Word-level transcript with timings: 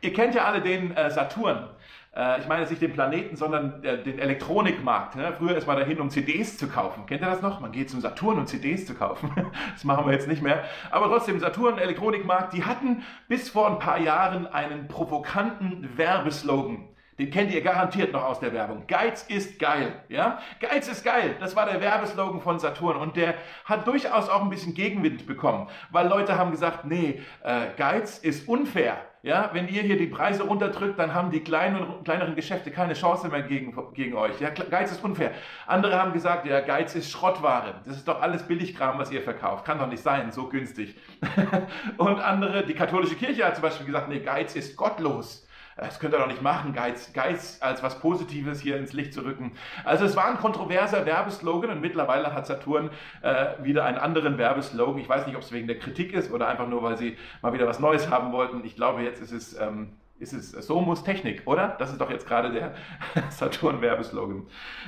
Ihr 0.00 0.12
kennt 0.12 0.34
ja 0.34 0.44
alle 0.44 0.60
den 0.60 0.94
äh, 0.96 1.10
Saturn. 1.10 1.68
Äh, 2.14 2.40
ich 2.40 2.48
meine 2.48 2.62
jetzt 2.62 2.70
nicht 2.70 2.82
den 2.82 2.92
Planeten, 2.92 3.36
sondern 3.36 3.82
äh, 3.84 4.02
den 4.02 4.18
Elektronikmarkt. 4.18 5.16
Ne? 5.16 5.32
Früher 5.36 5.56
ist 5.56 5.66
man 5.66 5.76
dahin, 5.76 6.00
um 6.00 6.10
CDs 6.10 6.58
zu 6.58 6.68
kaufen. 6.68 7.06
Kennt 7.06 7.22
ihr 7.22 7.30
das 7.30 7.42
noch? 7.42 7.60
Man 7.60 7.72
geht 7.72 7.90
zum 7.90 8.00
Saturn, 8.00 8.38
um 8.38 8.46
CDs 8.46 8.86
zu 8.86 8.94
kaufen. 8.94 9.30
das 9.72 9.84
machen 9.84 10.06
wir 10.06 10.12
jetzt 10.12 10.28
nicht 10.28 10.42
mehr. 10.42 10.64
Aber 10.90 11.06
trotzdem, 11.06 11.38
Saturn, 11.40 11.78
Elektronikmarkt, 11.78 12.52
die 12.52 12.64
hatten 12.64 13.02
bis 13.28 13.48
vor 13.48 13.70
ein 13.70 13.78
paar 13.78 13.98
Jahren 13.98 14.46
einen 14.46 14.88
provokanten 14.88 15.96
Werbeslogan. 15.96 16.88
Den 17.18 17.30
kennt 17.30 17.50
ihr 17.50 17.62
garantiert 17.62 18.12
noch 18.12 18.24
aus 18.24 18.40
der 18.40 18.52
Werbung. 18.52 18.86
Geiz 18.86 19.22
ist 19.22 19.58
geil, 19.58 20.02
ja? 20.10 20.38
Geiz 20.60 20.86
ist 20.86 21.02
geil. 21.02 21.34
Das 21.40 21.56
war 21.56 21.64
der 21.64 21.80
Werbeslogan 21.80 22.42
von 22.42 22.58
Saturn 22.58 22.98
und 22.98 23.16
der 23.16 23.34
hat 23.64 23.86
durchaus 23.86 24.28
auch 24.28 24.42
ein 24.42 24.50
bisschen 24.50 24.74
Gegenwind 24.74 25.26
bekommen, 25.26 25.68
weil 25.90 26.08
Leute 26.08 26.36
haben 26.36 26.50
gesagt, 26.50 26.84
nee, 26.84 27.22
äh, 27.42 27.68
Geiz 27.78 28.18
ist 28.18 28.46
unfair. 28.46 28.98
Ja, 29.26 29.50
wenn 29.54 29.66
ihr 29.66 29.82
hier 29.82 29.98
die 29.98 30.06
Preise 30.06 30.44
runterdrückt, 30.44 31.00
dann 31.00 31.12
haben 31.12 31.32
die 31.32 31.40
kleinen, 31.40 32.04
kleineren 32.04 32.36
Geschäfte 32.36 32.70
keine 32.70 32.94
Chance 32.94 33.28
mehr 33.28 33.42
gegen, 33.42 33.76
gegen 33.92 34.14
euch. 34.14 34.40
Ja, 34.40 34.50
Geiz 34.50 34.92
ist 34.92 35.02
unfair. 35.02 35.32
Andere 35.66 35.98
haben 35.98 36.12
gesagt, 36.12 36.46
ja, 36.46 36.60
Geiz 36.60 36.94
ist 36.94 37.10
Schrottware. 37.10 37.80
Das 37.84 37.96
ist 37.96 38.06
doch 38.06 38.22
alles 38.22 38.44
Billigkram, 38.44 39.00
was 39.00 39.10
ihr 39.10 39.20
verkauft. 39.20 39.64
Kann 39.64 39.80
doch 39.80 39.88
nicht 39.88 40.04
sein, 40.04 40.30
so 40.30 40.48
günstig. 40.48 40.94
und 41.96 42.20
andere, 42.20 42.64
die 42.64 42.74
katholische 42.74 43.16
Kirche 43.16 43.44
hat 43.44 43.56
zum 43.56 43.62
Beispiel 43.62 43.86
gesagt, 43.86 44.08
nee, 44.08 44.20
Geiz 44.20 44.54
ist 44.54 44.76
gottlos 44.76 45.44
das 45.76 46.00
könnt 46.00 46.14
ihr 46.14 46.18
doch 46.18 46.26
nicht 46.26 46.42
machen, 46.42 46.72
Geiz, 46.72 47.12
Geiz 47.12 47.58
als 47.60 47.82
was 47.82 47.98
Positives 48.00 48.60
hier 48.60 48.78
ins 48.78 48.94
Licht 48.94 49.12
zu 49.12 49.24
rücken. 49.24 49.52
Also 49.84 50.06
es 50.06 50.16
war 50.16 50.26
ein 50.26 50.38
kontroverser 50.38 51.04
Werbeslogan 51.04 51.70
und 51.70 51.80
mittlerweile 51.82 52.32
hat 52.32 52.46
Saturn 52.46 52.90
äh, 53.20 53.48
wieder 53.62 53.84
einen 53.84 53.98
anderen 53.98 54.38
Werbeslogan. 54.38 54.98
Ich 55.00 55.08
weiß 55.08 55.26
nicht, 55.26 55.36
ob 55.36 55.42
es 55.42 55.52
wegen 55.52 55.66
der 55.66 55.78
Kritik 55.78 56.14
ist 56.14 56.32
oder 56.32 56.48
einfach 56.48 56.66
nur, 56.66 56.82
weil 56.82 56.96
sie 56.96 57.18
mal 57.42 57.52
wieder 57.52 57.66
was 57.66 57.78
Neues 57.78 58.08
haben 58.10 58.32
wollten. 58.32 58.64
Ich 58.64 58.76
glaube, 58.76 59.02
jetzt 59.02 59.20
ist 59.20 59.32
es... 59.32 59.58
Ähm, 59.60 59.92
ist 60.18 60.32
es, 60.32 60.52
so 60.52 60.80
muss 60.80 61.04
Technik, 61.04 61.42
oder? 61.44 61.76
Das 61.78 61.90
ist 61.90 62.00
doch 62.00 62.10
jetzt 62.10 62.26
gerade 62.26 62.50
der 62.50 62.74
Saturn-Werbeslogan. 63.30 64.46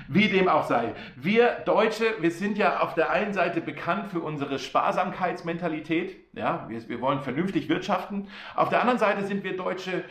Wie 0.08 0.28
dem 0.28 0.48
auch 0.48 0.67
sei. 0.67 0.95
Wir 1.17 1.50
Deutsche, 1.67 2.14
wir 2.20 2.30
sind 2.30 2.56
ja 2.56 2.80
auf 2.80 2.95
der 2.95 3.11
einen 3.11 3.34
Seite 3.34 3.61
bekannt 3.61 4.06
für 4.06 4.20
unsere 4.20 4.58
Sparsamkeitsmentalität. 4.58 6.17
Ja, 6.33 6.64
wir, 6.69 6.89
wir 6.89 7.02
wollen 7.02 7.20
vernünftig 7.20 7.69
wirtschaften. 7.69 8.28
Auf 8.56 8.70
der 8.70 8.80
anderen 8.80 8.98
Seite 8.98 9.27
sind 9.27 9.45
wir 9.45 9.55
Deutsche 9.55 10.05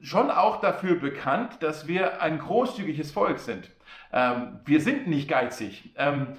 schon 0.00 0.30
auch 0.30 0.60
dafür 0.60 0.96
bekannt, 0.96 1.62
dass 1.62 1.86
wir 1.86 2.22
ein 2.22 2.38
großzügiges 2.38 3.10
Volk 3.10 3.38
sind. 3.38 3.70
Ähm, 4.12 4.60
wir 4.64 4.80
sind 4.80 5.06
nicht 5.06 5.28
geizig. 5.28 5.92
Ähm, 5.96 6.36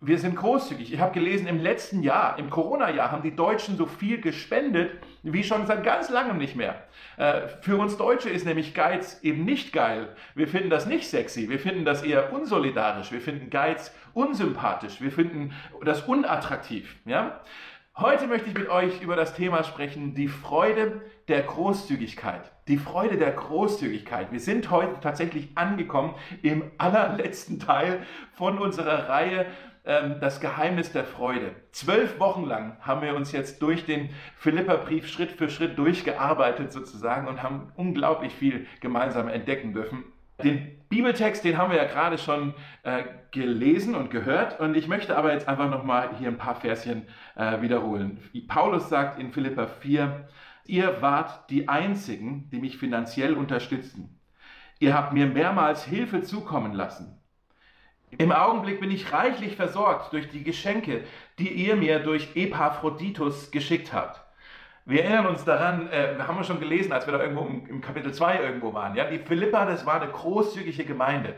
wir 0.00 0.18
sind 0.18 0.36
großzügig. 0.36 0.92
Ich 0.92 1.00
habe 1.00 1.12
gelesen, 1.12 1.46
im 1.46 1.60
letzten 1.60 2.02
Jahr, 2.02 2.38
im 2.38 2.50
Corona-Jahr, 2.50 3.10
haben 3.10 3.22
die 3.22 3.34
Deutschen 3.34 3.76
so 3.76 3.86
viel 3.86 4.20
gespendet 4.20 4.90
wie 5.22 5.44
schon 5.44 5.66
seit 5.66 5.84
ganz 5.84 6.10
langem 6.10 6.38
nicht 6.38 6.56
mehr. 6.56 6.82
Äh, 7.16 7.48
für 7.60 7.76
uns 7.76 7.96
Deutsche 7.96 8.28
ist 8.28 8.44
nämlich 8.44 8.74
Geiz 8.74 9.20
eben 9.22 9.44
nicht 9.44 9.72
geil. 9.72 10.14
Wir 10.34 10.48
finden 10.48 10.70
das 10.70 10.86
nicht 10.86 11.08
sexy. 11.08 11.48
Wir 11.48 11.58
finden 11.58 11.84
das 11.84 12.02
eher 12.02 12.32
unsolidarisch. 12.32 13.12
Wir 13.12 13.20
finden 13.20 13.50
Geiz 13.50 13.94
unsympathisch. 14.14 15.00
Wir 15.00 15.12
finden 15.12 15.52
das 15.84 16.02
unattraktiv. 16.02 16.96
Ja? 17.04 17.40
Heute 17.94 18.26
möchte 18.26 18.48
ich 18.48 18.54
mit 18.54 18.70
euch 18.70 19.02
über 19.02 19.16
das 19.16 19.34
Thema 19.34 19.64
sprechen, 19.64 20.14
die 20.14 20.28
Freude 20.28 21.02
der 21.28 21.42
Großzügigkeit. 21.42 22.50
Die 22.66 22.78
Freude 22.78 23.18
der 23.18 23.32
Großzügigkeit. 23.32 24.32
Wir 24.32 24.40
sind 24.40 24.70
heute 24.70 24.98
tatsächlich 25.00 25.50
angekommen 25.56 26.14
im 26.40 26.70
allerletzten 26.78 27.60
Teil 27.60 28.06
von 28.32 28.56
unserer 28.56 29.10
Reihe 29.10 29.44
ähm, 29.84 30.16
Das 30.20 30.40
Geheimnis 30.40 30.90
der 30.92 31.04
Freude. 31.04 31.54
Zwölf 31.72 32.18
Wochen 32.18 32.46
lang 32.46 32.78
haben 32.80 33.02
wir 33.02 33.14
uns 33.14 33.30
jetzt 33.30 33.60
durch 33.60 33.84
den 33.84 34.08
Philipperbrief 34.36 35.06
Schritt 35.06 35.32
für 35.32 35.50
Schritt 35.50 35.76
durchgearbeitet 35.76 36.72
sozusagen 36.72 37.28
und 37.28 37.42
haben 37.42 37.72
unglaublich 37.76 38.32
viel 38.32 38.66
gemeinsam 38.80 39.28
entdecken 39.28 39.74
dürfen. 39.74 40.04
Den 40.42 40.81
Bibeltext, 40.92 41.42
den 41.42 41.56
haben 41.56 41.70
wir 41.70 41.78
ja 41.78 41.86
gerade 41.86 42.18
schon 42.18 42.52
äh, 42.82 43.04
gelesen 43.30 43.94
und 43.94 44.10
gehört 44.10 44.60
und 44.60 44.76
ich 44.76 44.88
möchte 44.88 45.16
aber 45.16 45.32
jetzt 45.32 45.48
einfach 45.48 45.70
nochmal 45.70 46.10
hier 46.18 46.28
ein 46.28 46.36
paar 46.36 46.54
Verschen 46.54 47.08
äh, 47.34 47.62
wiederholen. 47.62 48.20
Paulus 48.46 48.90
sagt 48.90 49.18
in 49.18 49.32
Philippa 49.32 49.66
4, 49.66 50.28
ihr 50.66 51.00
wart 51.00 51.48
die 51.48 51.66
Einzigen, 51.66 52.50
die 52.50 52.60
mich 52.60 52.76
finanziell 52.76 53.32
unterstützten. 53.32 54.20
Ihr 54.80 54.92
habt 54.92 55.14
mir 55.14 55.24
mehrmals 55.24 55.82
Hilfe 55.86 56.20
zukommen 56.20 56.74
lassen. 56.74 57.18
Im 58.18 58.30
Augenblick 58.30 58.78
bin 58.78 58.90
ich 58.90 59.14
reichlich 59.14 59.56
versorgt 59.56 60.12
durch 60.12 60.28
die 60.28 60.44
Geschenke, 60.44 61.04
die 61.38 61.48
ihr 61.48 61.74
mir 61.74 62.00
durch 62.00 62.36
Epaphroditus 62.36 63.50
geschickt 63.50 63.94
habt. 63.94 64.21
Wir 64.84 65.04
erinnern 65.04 65.26
uns 65.26 65.44
daran, 65.44 65.88
äh, 65.92 66.16
haben 66.18 66.36
wir 66.36 66.44
schon 66.44 66.58
gelesen, 66.58 66.92
als 66.92 67.06
wir 67.06 67.12
da 67.12 67.22
irgendwo 67.22 67.44
im, 67.44 67.66
im 67.68 67.80
Kapitel 67.80 68.12
2 68.12 68.40
irgendwo 68.40 68.74
waren. 68.74 68.96
Ja? 68.96 69.04
Die 69.04 69.18
Philippa, 69.18 69.64
das 69.64 69.86
war 69.86 70.00
eine 70.00 70.10
großzügige 70.10 70.84
Gemeinde. 70.84 71.34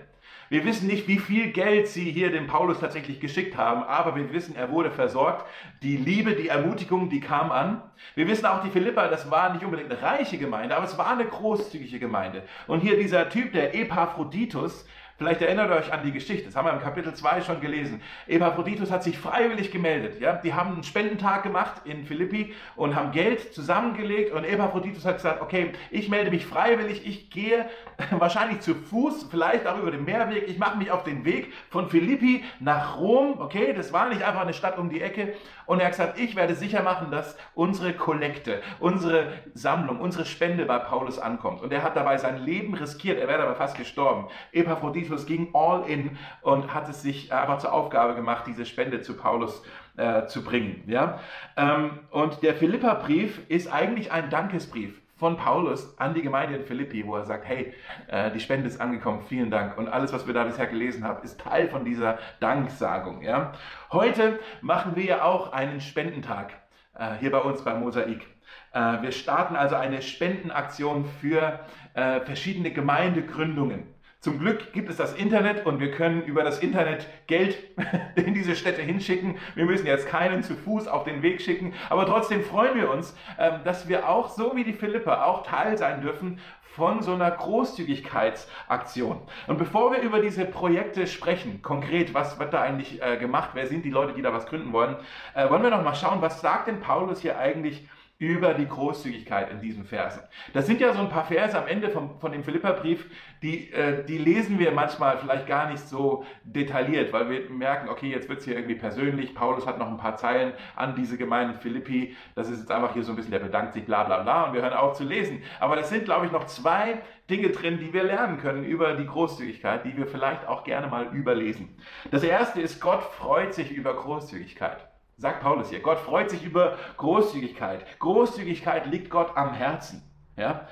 Wir 0.49 0.65
wissen 0.65 0.87
nicht, 0.87 1.09
wie 1.09 1.19
viel 1.19 1.53
Geld 1.53 1.89
sie 1.89 2.11
hier 2.11 2.31
dem 2.31 2.47
Paulus 2.47 2.81
tatsächlich 2.81 3.21
geschickt 3.21 3.57
haben, 3.57 3.83
aber 3.83 4.15
wir 4.17 4.33
wissen, 4.33 4.57
er 4.57 4.71
wurde 4.71 4.91
versorgt. 4.91 5.47
Die 5.83 5.97
Liebe, 5.97 6.35
die 6.35 6.49
Ermutigung, 6.49 7.11
die 7.11 7.21
kam 7.21 7.51
an. 7.51 7.83
Wir 8.15 8.29
wissen 8.29 8.47
auch, 8.47 8.63
die 8.63 8.71
Philippa, 8.71 9.09
das 9.09 9.31
war 9.31 9.53
nicht 9.53 9.65
unbedingt 9.65 9.91
eine 9.91 10.01
reiche 10.01 10.39
Gemeinde, 10.39 10.77
aber 10.77 10.87
es 10.87 10.97
war 10.97 11.11
eine 11.11 11.27
großzügige 11.27 11.99
Gemeinde. 11.99 12.45
Und 12.67 12.81
hier 12.81 12.97
dieser 12.97 13.29
Typ, 13.29 13.53
der 13.53 13.75
Epaphroditus, 13.75 14.87
Vielleicht 15.17 15.43
erinnert 15.43 15.71
ihr 15.71 15.77
euch 15.77 15.93
an 15.93 16.03
die 16.03 16.11
Geschichte, 16.11 16.47
das 16.47 16.57
haben 16.57 16.67
wir 16.67 16.73
im 16.73 16.81
Kapitel 16.81 17.15
2 17.15 17.43
schon 17.43 17.61
gelesen. 17.61 18.03
Epaphroditus 18.27 18.91
hat 18.91 19.05
sich 19.05 19.17
freiwillig 19.17 19.71
gemeldet. 19.71 20.21
Ja? 20.21 20.33
Die 20.33 20.55
haben 20.55 20.73
einen 20.73 20.83
Spendentag 20.83 21.45
gemacht 21.45 21.83
in 21.85 22.05
Philippi 22.05 22.53
und 22.75 22.97
haben 22.97 23.13
Geld 23.13 23.55
zusammengelegt 23.55 24.33
und 24.33 24.43
Epaphroditus 24.43 25.05
hat 25.05 25.17
gesagt, 25.19 25.41
okay, 25.41 25.71
ich 25.93 26.09
melde 26.09 26.33
mich 26.33 26.45
freiwillig, 26.45 27.07
ich 27.07 27.31
gehe 27.31 27.67
wahrscheinlich 28.11 28.59
zu 28.61 28.75
Fuß, 28.75 29.29
vielleicht 29.31 29.69
auch 29.69 29.79
über 29.79 29.93
den 29.93 30.05
Meerweg, 30.05 30.49
ich 30.49 30.59
mache 30.59 30.79
mich 30.79 30.91
auf 30.91 31.05
den 31.05 31.25
Weg 31.25 31.53
von 31.71 31.89
Philippi 31.89 32.43
nach 32.59 32.99
Rom, 32.99 33.41
okay, 33.41 33.73
das 33.73 33.93
war 33.93 34.09
nicht 34.09 34.23
einfach 34.25 34.41
eine 34.41 34.53
Stadt 34.53 34.79
um 34.79 34.91
die 34.91 35.01
Ecke 35.01 35.35
und 35.67 35.79
er 35.79 35.87
hat 35.87 35.93
gesagt, 35.93 36.19
ich 36.19 36.35
werde 36.35 36.57
sicher 36.57 36.83
machen, 36.83 37.13
dass 37.13 37.37
unsere 37.55 37.93
Kollekte, 37.93 38.63
unsere 38.81 39.33
Sammlung, 39.55 40.01
unsere 40.01 40.25
Spende 40.25 40.65
bei 40.67 40.81
Paulus 40.81 41.21
ankommt 41.21 41.63
und 41.63 41.73
er 41.73 41.85
hat 41.85 41.95
dabei 41.95 42.19
sein 42.19 42.39
Leben 42.45 42.75
riskiert, 42.75 43.21
er 43.21 43.29
wäre 43.29 43.45
aber 43.45 43.55
fast 43.55 43.77
gestorben. 43.77 44.27
Epaphroditus 44.51 45.04
Timotheus 45.05 45.27
ging 45.27 45.49
all 45.55 45.89
in 45.89 46.19
und 46.43 46.73
hat 46.75 46.89
es 46.89 47.03
sich 47.03 47.33
einfach 47.33 47.59
zur 47.59 47.73
Aufgabe 47.73 48.15
gemacht, 48.15 48.45
diese 48.47 48.67
Spende 48.67 49.01
zu 49.01 49.17
Paulus 49.17 49.63
äh, 49.97 50.27
zu 50.27 50.43
bringen. 50.43 50.83
Ja? 50.87 51.21
Ähm, 51.57 52.01
und 52.11 52.43
der 52.43 52.55
Philippa-Brief 52.55 53.41
ist 53.49 53.73
eigentlich 53.73 54.13
ein 54.13 54.31
Dankesbrief 54.31 55.01
von 55.17 55.37
Paulus 55.37 55.97
an 55.99 56.15
die 56.15 56.23
Gemeinde 56.23 56.57
in 56.57 56.65
Philippi, 56.65 57.07
wo 57.07 57.17
er 57.17 57.25
sagt, 57.25 57.47
hey, 57.47 57.73
äh, 58.09 58.31
die 58.33 58.41
Spende 58.41 58.67
ist 58.67 58.81
angekommen, 58.81 59.23
vielen 59.23 59.51
Dank. 59.51 59.79
Und 59.79 59.89
alles, 59.89 60.13
was 60.13 60.27
wir 60.27 60.35
da 60.35 60.45
bisher 60.45 60.67
gelesen 60.67 61.05
haben, 61.05 61.23
ist 61.23 61.41
Teil 61.41 61.69
von 61.69 61.85
dieser 61.85 62.19
Danksagung. 62.41 63.23
Ja? 63.23 63.53
Heute 63.93 64.39
machen 64.61 64.97
wir 64.97 65.05
ja 65.05 65.25
auch 65.25 65.53
einen 65.53 65.81
Spendentag 65.81 66.53
äh, 66.99 67.15
hier 67.21 67.31
bei 67.31 67.39
uns 67.39 67.63
bei 67.63 67.75
Mosaik. 67.75 68.27
Äh, 68.73 69.03
wir 69.03 69.13
starten 69.13 69.55
also 69.55 69.77
eine 69.77 70.03
Spendenaktion 70.03 71.05
für 71.21 71.61
äh, 71.95 72.21
verschiedene 72.21 72.73
Gemeindegründungen. 72.73 73.94
Zum 74.25 74.39
Glück 74.39 74.73
gibt 74.73 74.89
es 74.89 74.97
das 74.97 75.13
Internet 75.13 75.67
und 75.67 75.81
wir 75.81 75.91
können 75.91 76.23
über 76.23 76.45
das 76.45 76.61
Internet 76.61 77.07
Geld 77.27 77.59
in 78.17 78.33
diese 78.33 78.57
Städte 78.57 78.81
hinschicken. 78.81 79.37
Wir 79.55 79.67
müssen 79.67 79.87
jetzt 79.87 80.09
keinen 80.09 80.43
zu 80.43 80.55
Fuß 80.55 80.89
auf 80.89 81.05
den 81.05 81.21
Weg 81.21 81.43
schicken, 81.43 81.75
aber 81.91 82.07
trotzdem 82.07 82.43
freuen 82.43 82.75
wir 82.75 82.91
uns, 82.91 83.15
ähm, 83.39 83.61
dass 83.65 83.87
wir 83.87 84.09
auch 84.09 84.31
so 84.31 84.57
wie 84.57 84.65
die 84.65 84.73
Philippe 84.73 85.23
auch 85.23 85.43
Teil 85.43 85.77
sein 85.77 86.01
dürfen 86.01 86.41
von 86.63 87.03
so 87.03 87.13
einer 87.13 87.33
Großzügigkeitsaktion. 87.33 89.21
Und 89.47 89.59
bevor 89.59 89.93
wir 89.93 90.01
über 90.01 90.21
diese 90.21 90.47
Projekte 90.47 91.07
sprechen, 91.07 91.61
konkret, 91.61 92.15
was 92.15 92.39
wird 92.39 92.55
da 92.55 92.63
eigentlich 92.63 93.03
äh, 93.03 93.19
gemacht, 93.19 93.51
wer 93.53 93.67
sind 93.67 93.85
die 93.85 93.91
Leute, 93.91 94.15
die 94.15 94.23
da 94.23 94.33
was 94.33 94.47
gründen 94.47 94.73
wollen, 94.73 94.97
äh, 95.35 95.51
wollen 95.51 95.63
wir 95.63 95.69
noch 95.69 95.85
mal 95.85 95.95
schauen, 95.95 96.23
was 96.23 96.41
sagt 96.41 96.69
denn 96.69 96.81
Paulus 96.81 97.21
hier 97.21 97.39
eigentlich 97.39 97.87
über 98.19 98.55
die 98.55 98.67
Großzügigkeit 98.67 99.51
in 99.51 99.61
diesen 99.61 99.85
Versen. 99.85 100.23
Das 100.53 100.67
sind 100.67 100.81
ja 100.81 100.93
so 100.93 101.01
ein 101.01 101.09
paar 101.09 101.25
Verse 101.25 101.59
am 101.59 101.67
Ende 101.67 101.91
vom, 101.91 102.21
von 102.21 102.31
dem 102.31 102.45
Philipperbrief, 102.45 103.07
die, 103.43 103.73
äh, 103.73 104.05
die 104.05 104.19
lesen 104.19 104.59
wir 104.59 104.71
manchmal 104.71 105.19
vielleicht 105.19 105.47
gar 105.49 105.69
nicht 105.69 105.87
so 105.89 106.25
detailliert, 106.45 107.13
weil 107.13 107.29
wir 107.29 107.51
merken, 107.51 107.89
okay, 107.89 108.11
jetzt 108.11 108.29
wird 108.29 108.39
es 108.39 108.45
hier 108.45 108.55
irgendwie 108.55 108.77
persönlich. 108.77 109.35
Paulus 109.35 109.67
hat 109.67 109.79
noch 109.79 109.89
ein 109.89 109.97
paar 109.97 110.17
Zeilen 110.17 110.53
an 110.77 110.95
diese 110.95 111.19
Gemeinde 111.19 111.55
Philippi. 111.55 112.17
Das 112.37 112.49
ist 112.49 112.61
jetzt 112.61 112.71
einfach 112.71 112.95
hier 112.95 113.03
so 113.03 113.13
ein 113.13 113.17
bisschen, 113.17 113.33
der 113.33 113.41
bedankt 113.41 113.75
sich, 113.75 113.85
bla 113.85 114.05
bla 114.05 114.23
bla, 114.23 114.45
und 114.45 114.55
wir 114.55 114.63
hören 114.63 114.75
auf 114.75 114.97
zu 114.97 115.05
lesen. 115.05 115.43
Aber 115.59 115.75
das 115.75 115.89
sind, 115.89 116.05
glaube 116.05 116.27
ich, 116.27 116.33
noch 116.33 116.45
zwei 116.45 117.03
Dinge 117.29 117.51
drin, 117.51 117.79
die 117.79 117.93
wir 117.93 118.05
lernen 118.05 118.39
können 118.39 118.65
über 118.65 118.95
die 118.95 119.07
Großzügigkeit, 119.07 119.85
die 119.85 119.97
wir 119.97 120.07
vielleicht 120.07 120.47
auch 120.47 120.63
gerne 120.63 120.87
mal 120.87 121.07
überlesen. 121.15 121.77
Das 122.11 122.23
erste 122.23 122.61
ist, 122.61 122.81
Gott 122.81 123.03
freut 123.03 123.55
sich 123.55 123.73
über 123.73 123.95
Großzügigkeit. 123.95 124.94
Sagt 125.17 125.41
Paulus 125.41 125.71
hier. 125.71 125.81
Gott 125.81 125.99
freut 125.99 126.31
sich 126.31 126.45
über 126.45 126.77
Großzügigkeit. 126.97 127.87
Großzügigkeit 127.99 128.87
liegt 128.87 129.11
Gott 129.11 129.37
am 129.37 129.53
Herzen. 129.53 130.03
Ja? 130.37 130.67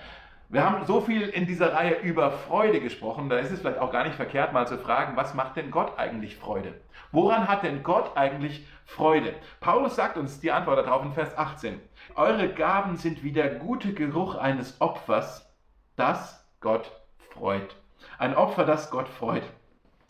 Wir 0.52 0.68
haben 0.68 0.84
so 0.84 1.00
viel 1.00 1.22
in 1.22 1.46
dieser 1.46 1.72
Reihe 1.72 2.00
über 2.00 2.30
Freude 2.30 2.80
gesprochen, 2.80 3.30
da 3.30 3.38
ist 3.38 3.50
es 3.50 3.60
vielleicht 3.60 3.78
auch 3.78 3.90
gar 3.90 4.04
nicht 4.04 4.16
verkehrt, 4.16 4.52
mal 4.52 4.66
zu 4.66 4.76
fragen, 4.76 5.16
was 5.16 5.32
macht 5.32 5.56
denn 5.56 5.70
Gott 5.70 5.98
eigentlich 5.98 6.36
Freude? 6.36 6.74
Woran 7.10 7.48
hat 7.48 7.62
denn 7.62 7.82
Gott 7.82 8.18
eigentlich 8.18 8.66
Freude? 8.84 9.34
Paulus 9.60 9.96
sagt 9.96 10.18
uns 10.18 10.40
die 10.40 10.52
Antwort 10.52 10.86
darauf 10.86 11.02
in 11.06 11.12
Vers 11.12 11.38
18. 11.38 11.80
Eure 12.16 12.52
Gaben 12.52 12.98
sind 12.98 13.22
wie 13.22 13.32
der 13.32 13.54
gute 13.54 13.94
Geruch 13.94 14.34
eines 14.34 14.78
Opfers, 14.82 15.50
das 15.96 16.46
Gott 16.60 16.92
freut. 17.30 17.74
Ein 18.18 18.36
Opfer, 18.36 18.66
das 18.66 18.90
Gott 18.90 19.08
freut. 19.08 19.44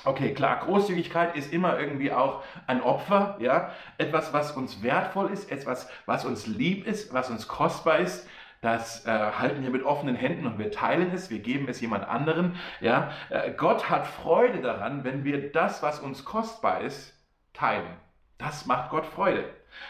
Okay, 0.05 0.35
klar, 0.35 0.61
Großzügigkeit 0.65 1.37
ist 1.37 1.53
immer 1.53 1.79
irgendwie 1.79 2.13
auch 2.13 2.43
ein 2.67 2.83
Opfer, 2.83 3.37
ja, 3.39 3.71
etwas, 3.99 4.33
was 4.33 4.53
uns 4.53 4.83
wertvoll 4.83 5.31
ist, 5.31 5.53
etwas, 5.53 5.89
was 6.07 6.25
uns 6.25 6.47
lieb 6.47 6.87
ist, 6.87 7.15
was 7.15 7.31
uns 7.31 7.47
kostbar 7.47 7.99
ist, 7.99 8.27
das 8.63 9.07
äh, 9.07 9.11
halten 9.11 9.63
wir 9.65 9.71
mit 9.71 9.83
offenen 9.83 10.15
Händen 10.15 10.47
und 10.47 10.57
wir 10.59 10.71
teilen 10.71 11.13
es, 11.13 11.31
wir 11.31 11.41
geben 11.41 11.69
es 11.69 11.81
jemand 11.81 12.09
anderen. 12.09 12.55
Ja? 12.81 13.11
Äh, 13.29 13.51
Gott 13.53 13.91
hat 13.91 14.07
Freude 14.07 14.61
daran, 14.61 15.03
wenn 15.03 15.25
wir 15.25 15.51
das, 15.51 15.83
was 15.83 15.99
uns 15.99 16.25
kostbar 16.25 16.81
ist, 16.81 17.13
teilen. 17.55 17.97
Das 18.39 18.67
macht 18.67 18.91
Gott 18.91 19.05
Freude. 19.05 19.45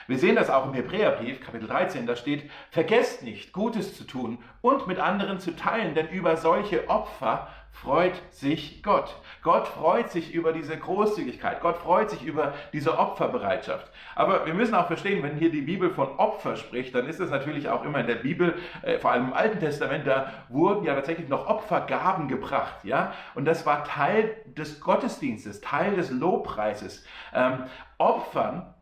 Wir 0.07 0.19
sehen 0.19 0.37
das 0.37 0.49
auch 0.49 0.67
im 0.67 0.75
Hebräerbrief, 0.75 1.41
Kapitel 1.41 1.69
13, 1.69 2.07
da 2.07 2.17
steht, 2.17 2.51
vergesst 2.71 3.23
nicht, 3.23 3.53
Gutes 3.53 3.97
zu 3.97 4.05
tun 4.05 4.43
und 4.63 4.87
mit 4.87 4.99
anderen 4.99 5.39
zu 5.39 5.55
teilen, 5.55 5.95
denn 5.95 6.09
über 6.09 6.37
solche 6.37 6.89
Opfer 6.89 7.49
freut 7.73 8.15
sich 8.33 8.83
Gott. 8.83 9.17
Gott 9.43 9.67
freut 9.67 10.11
sich 10.11 10.33
über 10.33 10.53
diese 10.53 10.77
Großzügigkeit. 10.77 11.61
Gott 11.61 11.79
freut 11.79 12.11
sich 12.11 12.23
über 12.23 12.55
diese 12.73 12.99
Opferbereitschaft. 12.99 13.91
Aber 14.15 14.47
wir 14.47 14.55
müssen 14.55 14.75
auch 14.75 14.87
verstehen, 14.87 15.23
wenn 15.23 15.37
hier 15.37 15.51
die 15.51 15.63
Bibel 15.63 15.91
von 15.91 16.17
Opfer 16.19 16.57
spricht, 16.57 16.95
dann 16.95 17.09
ist 17.09 17.19
es 17.19 17.31
natürlich 17.31 17.69
auch 17.69 17.85
immer 17.85 18.01
in 18.01 18.07
der 18.07 18.17
Bibel, 18.17 18.57
äh, 18.83 18.99
vor 18.99 19.11
allem 19.11 19.29
im 19.29 19.33
Alten 19.33 19.59
Testament, 19.59 20.07
da 20.07 20.33
wurden 20.49 20.85
ja 20.85 20.95
tatsächlich 20.95 21.29
noch 21.29 21.49
Opfergaben 21.49 22.29
gebracht. 22.29 22.85
Ja? 22.85 23.15
Und 23.35 23.47
das 23.47 23.67
war 23.67 23.85
Teil 23.85 24.37
des 24.47 24.81
Gottesdienstes, 24.81 25.61
Teil 25.61 25.97
des 25.97 26.11
Lobpreises. 26.11 27.05
Ähm, 27.35 27.65
Opfern 27.99 28.75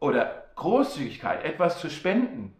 oder 0.00 0.44
Großzügigkeit, 0.54 1.44
etwas 1.44 1.80
zu 1.80 1.90
spenden, 1.90 2.54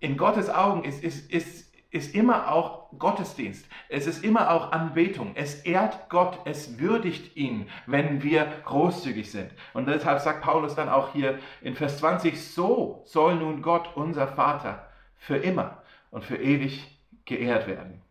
in 0.00 0.16
Gottes 0.16 0.48
Augen 0.48 0.84
ist, 0.84 1.02
ist, 1.02 1.30
ist 1.32 1.67
ist 1.90 2.14
immer 2.14 2.52
auch 2.52 2.90
Gottesdienst. 2.98 3.66
Es 3.88 4.06
ist 4.06 4.22
immer 4.22 4.50
auch 4.50 4.72
Anbetung. 4.72 5.32
Es 5.34 5.62
ehrt 5.64 6.08
Gott, 6.10 6.38
es 6.44 6.78
würdigt 6.78 7.36
ihn, 7.36 7.68
wenn 7.86 8.22
wir 8.22 8.46
großzügig 8.64 9.30
sind. 9.30 9.50
Und 9.72 9.88
deshalb 9.88 10.20
sagt 10.20 10.42
Paulus 10.42 10.74
dann 10.74 10.88
auch 10.88 11.12
hier 11.12 11.38
in 11.62 11.74
Vers 11.74 11.98
20, 11.98 12.42
so 12.42 13.02
soll 13.06 13.36
nun 13.36 13.62
Gott, 13.62 13.90
unser 13.94 14.28
Vater, 14.28 14.86
für 15.16 15.36
immer 15.36 15.82
und 16.10 16.24
für 16.24 16.36
ewig 16.36 16.98
geehrt 17.24 17.66
werden. 17.66 18.02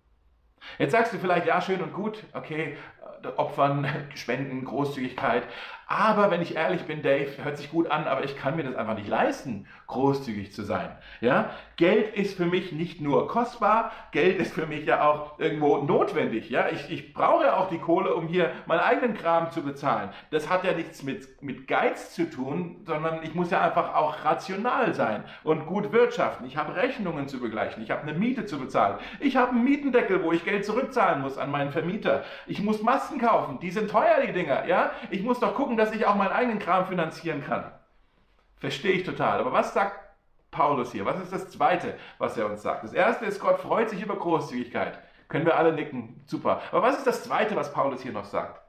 Jetzt 0.80 0.92
sagst 0.92 1.14
du 1.14 1.20
vielleicht, 1.20 1.46
ja, 1.46 1.62
schön 1.62 1.82
und 1.82 1.94
gut, 1.94 2.24
okay, 2.34 2.78
Opfern, 3.36 3.88
Spenden, 4.16 4.66
Großzügigkeit. 4.66 5.44
Aber 5.88 6.32
wenn 6.32 6.42
ich 6.42 6.56
ehrlich 6.56 6.84
bin, 6.84 7.02
Dave, 7.02 7.32
hört 7.42 7.58
sich 7.58 7.72
gut 7.72 7.90
an, 7.90 8.08
aber 8.08 8.26
ich 8.26 8.36
kann 8.36 8.58
mir 8.58 8.64
das 8.64 8.76
einfach 8.76 8.96
nicht 8.96 9.08
leisten, 9.08 9.68
großzügig 9.88 10.52
zu 10.52 10.64
sein. 10.64 10.90
Ja? 11.22 11.52
Geld 11.78 12.14
ist 12.14 12.36
für 12.36 12.46
mich 12.46 12.74
nicht 12.74 13.00
nur 13.00 13.30
kostbar, 13.30 13.92
Geld 14.12 14.38
ist 14.38 14.54
für 14.54 14.68
mich 14.68 14.86
ja 14.86 15.08
auch 15.08 15.40
irgendwo 15.40 15.78
notwendig. 15.78 16.50
Ja? 16.50 16.68
Ich, 16.70 16.92
ich 16.92 17.14
brauche 17.14 17.46
ja 17.46 17.56
auch 17.56 17.70
die 17.70 17.78
Kohle, 17.78 18.14
um 18.14 18.28
hier 18.28 18.52
meinen 18.66 18.82
eigenen 18.82 19.16
Kram 19.16 19.50
zu 19.52 19.62
bezahlen. 19.62 20.10
Das 20.30 20.50
hat 20.50 20.66
ja 20.66 20.74
nichts 20.74 21.04
mit, 21.04 21.42
mit 21.42 21.70
Geiz 21.70 22.14
zu 22.14 22.30
tun, 22.30 22.82
sondern 22.86 23.24
ich 23.24 23.34
muss 23.34 23.50
ja 23.50 23.62
einfach 23.62 23.96
auch 23.96 24.26
rational 24.26 24.94
sein 24.94 25.24
und 25.46 25.68
gut 25.68 25.94
wirtschaften. 25.94 26.46
Ich 26.48 26.58
habe 26.58 26.76
Rechnungen 26.76 27.30
zu 27.30 27.40
begleichen, 27.40 27.82
ich 27.82 27.92
habe 27.92 28.02
eine 28.02 28.14
Miete 28.14 28.46
zu 28.46 28.60
bezahlen, 28.60 28.98
ich 29.22 29.38
habe 29.38 29.52
einen 29.52 29.64
Mietendeckel, 29.64 30.22
wo 30.22 30.34
ich 30.34 30.44
Geld 30.44 30.66
zurückzahlen 30.66 31.22
muss 31.22 31.38
an 31.38 31.50
meinen 31.50 31.72
Vermieter. 31.72 32.26
Ich 32.46 32.62
muss 32.62 32.82
Masken 32.82 33.20
kaufen, 33.20 33.60
die 33.62 33.72
sind 33.72 33.90
teuer, 33.90 34.18
die 34.26 34.34
Dinger. 34.34 34.66
Ja? 34.66 34.92
Ich 35.12 35.24
muss 35.24 35.40
doch 35.40 35.56
gucken, 35.56 35.77
dass 35.78 35.94
ich 35.94 36.06
auch 36.06 36.16
meinen 36.16 36.32
eigenen 36.32 36.60
Kram 36.60 36.88
finanzieren 36.88 37.44
kann. 37.44 37.72
Verstehe 38.58 38.94
ich 38.94 39.04
total. 39.04 39.40
Aber 39.40 39.54
was 39.54 39.74
sagt 39.74 40.00
Paulus 40.52 40.92
hier? 40.92 41.06
Was 41.06 41.22
ist 41.22 41.32
das 41.32 41.50
Zweite, 41.50 41.96
was 42.18 42.38
er 42.38 42.50
uns 42.50 42.62
sagt? 42.62 42.84
Das 42.84 42.94
Erste 42.94 43.26
ist, 43.26 43.40
Gott 43.40 43.60
freut 43.60 43.90
sich 43.90 44.02
über 44.02 44.16
Großzügigkeit. 44.16 45.00
Können 45.28 45.46
wir 45.46 45.58
alle 45.58 45.74
nicken. 45.74 46.22
Super. 46.26 46.62
Aber 46.72 46.82
was 46.82 46.98
ist 46.98 47.08
das 47.08 47.24
Zweite, 47.24 47.56
was 47.56 47.74
Paulus 47.74 48.02
hier 48.02 48.14
noch 48.14 48.26
sagt? 48.26 48.62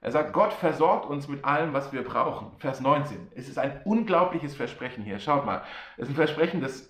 Er 0.00 0.12
sagt, 0.12 0.32
Gott 0.32 0.52
versorgt 0.52 1.06
uns 1.06 1.26
mit 1.26 1.44
allem, 1.44 1.72
was 1.72 1.92
wir 1.92 2.04
brauchen. 2.04 2.52
Vers 2.58 2.80
19. 2.80 3.32
Es 3.34 3.48
ist 3.48 3.58
ein 3.58 3.80
unglaubliches 3.84 4.54
Versprechen 4.54 5.02
hier. 5.02 5.18
Schaut 5.18 5.44
mal. 5.44 5.62
Es 5.96 6.04
ist 6.04 6.10
ein 6.10 6.14
Versprechen, 6.14 6.60
das, 6.60 6.88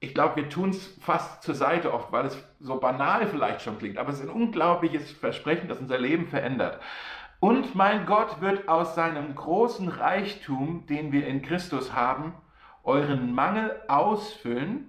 ich 0.00 0.12
glaube, 0.12 0.36
wir 0.36 0.48
tun 0.48 0.70
es 0.70 0.98
fast 1.00 1.44
zur 1.44 1.54
Seite 1.54 1.94
oft, 1.94 2.10
weil 2.10 2.26
es 2.26 2.36
so 2.58 2.80
banal 2.80 3.28
vielleicht 3.28 3.62
schon 3.62 3.78
klingt. 3.78 3.98
Aber 3.98 4.10
es 4.10 4.18
ist 4.18 4.28
ein 4.28 4.34
unglaubliches 4.34 5.12
Versprechen, 5.12 5.68
das 5.68 5.78
unser 5.78 5.98
Leben 5.98 6.26
verändert. 6.26 6.80
Und 7.42 7.74
mein 7.74 8.06
Gott 8.06 8.40
wird 8.40 8.68
aus 8.68 8.94
seinem 8.94 9.34
großen 9.34 9.88
Reichtum, 9.88 10.86
den 10.86 11.10
wir 11.10 11.26
in 11.26 11.42
Christus 11.42 11.92
haben, 11.92 12.34
euren 12.84 13.34
Mangel 13.34 13.82
ausfüllen 13.88 14.88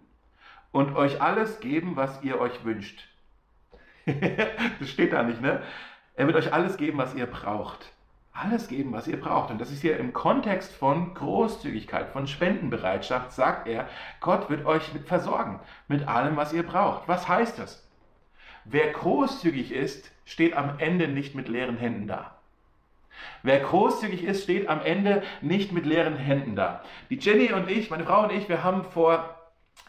und 0.72 0.96
euch 0.96 1.20
alles 1.20 1.62
geben, 1.62 1.96
was 1.96 2.22
ihr 2.22 2.40
euch 2.40 2.64
wünscht. 2.64 3.08
das 4.06 4.88
steht 4.88 5.14
da 5.14 5.24
nicht, 5.24 5.42
ne? 5.42 5.64
Er 6.14 6.28
wird 6.28 6.38
euch 6.38 6.54
alles 6.54 6.78
geben, 6.78 7.00
was 7.00 7.16
ihr 7.16 7.26
braucht. 7.26 7.92
Alles 8.34 8.68
geben, 8.68 8.94
was 8.94 9.08
ihr 9.08 9.20
braucht. 9.20 9.50
Und 9.50 9.60
das 9.60 9.72
ist 9.72 9.82
hier 9.82 9.98
im 9.98 10.14
Kontext 10.14 10.76
von 10.76 11.16
Großzügigkeit, 11.16 12.10
von 12.10 12.28
Spendenbereitschaft, 12.28 13.32
sagt 13.32 13.68
er, 13.68 13.90
Gott 14.20 14.52
wird 14.52 14.68
euch 14.68 14.94
mit 14.94 15.08
versorgen, 15.08 15.60
mit 15.88 16.08
allem, 16.08 16.38
was 16.38 16.54
ihr 16.54 16.62
braucht. 16.62 17.08
Was 17.08 17.28
heißt 17.28 17.58
das? 17.58 17.90
Wer 18.64 18.92
großzügig 18.92 19.72
ist, 19.72 20.12
steht 20.24 20.56
am 20.56 20.78
Ende 20.78 21.08
nicht 21.08 21.34
mit 21.34 21.50
leeren 21.50 21.78
Händen 21.78 22.06
da. 22.06 22.38
Wer 23.42 23.60
großzügig 23.60 24.24
ist, 24.24 24.44
steht 24.44 24.68
am 24.68 24.82
Ende 24.82 25.24
nicht 25.42 25.72
mit 25.72 25.86
leeren 25.86 26.16
Händen 26.16 26.56
da. 26.56 26.84
Die 27.10 27.18
Jenny 27.18 27.52
und 27.52 27.70
ich, 27.70 27.90
meine 27.90 28.06
Frau 28.06 28.24
und 28.24 28.32
ich, 28.32 28.50
wir 28.50 28.64
haben 28.64 28.84
vor, 28.84 29.38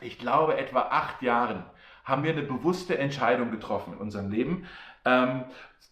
ich 0.01 0.19
glaube, 0.19 0.57
etwa 0.57 0.81
acht 0.91 1.23
Jahren, 1.23 1.65
haben 2.05 2.23
wir 2.23 2.33
eine 2.33 2.43
bewusste 2.43 2.99
Entscheidung 2.99 3.51
getroffen 3.51 3.95
in 3.95 3.99
unserem 3.99 4.31
Leben 4.31 4.67
ähm, 5.05 5.45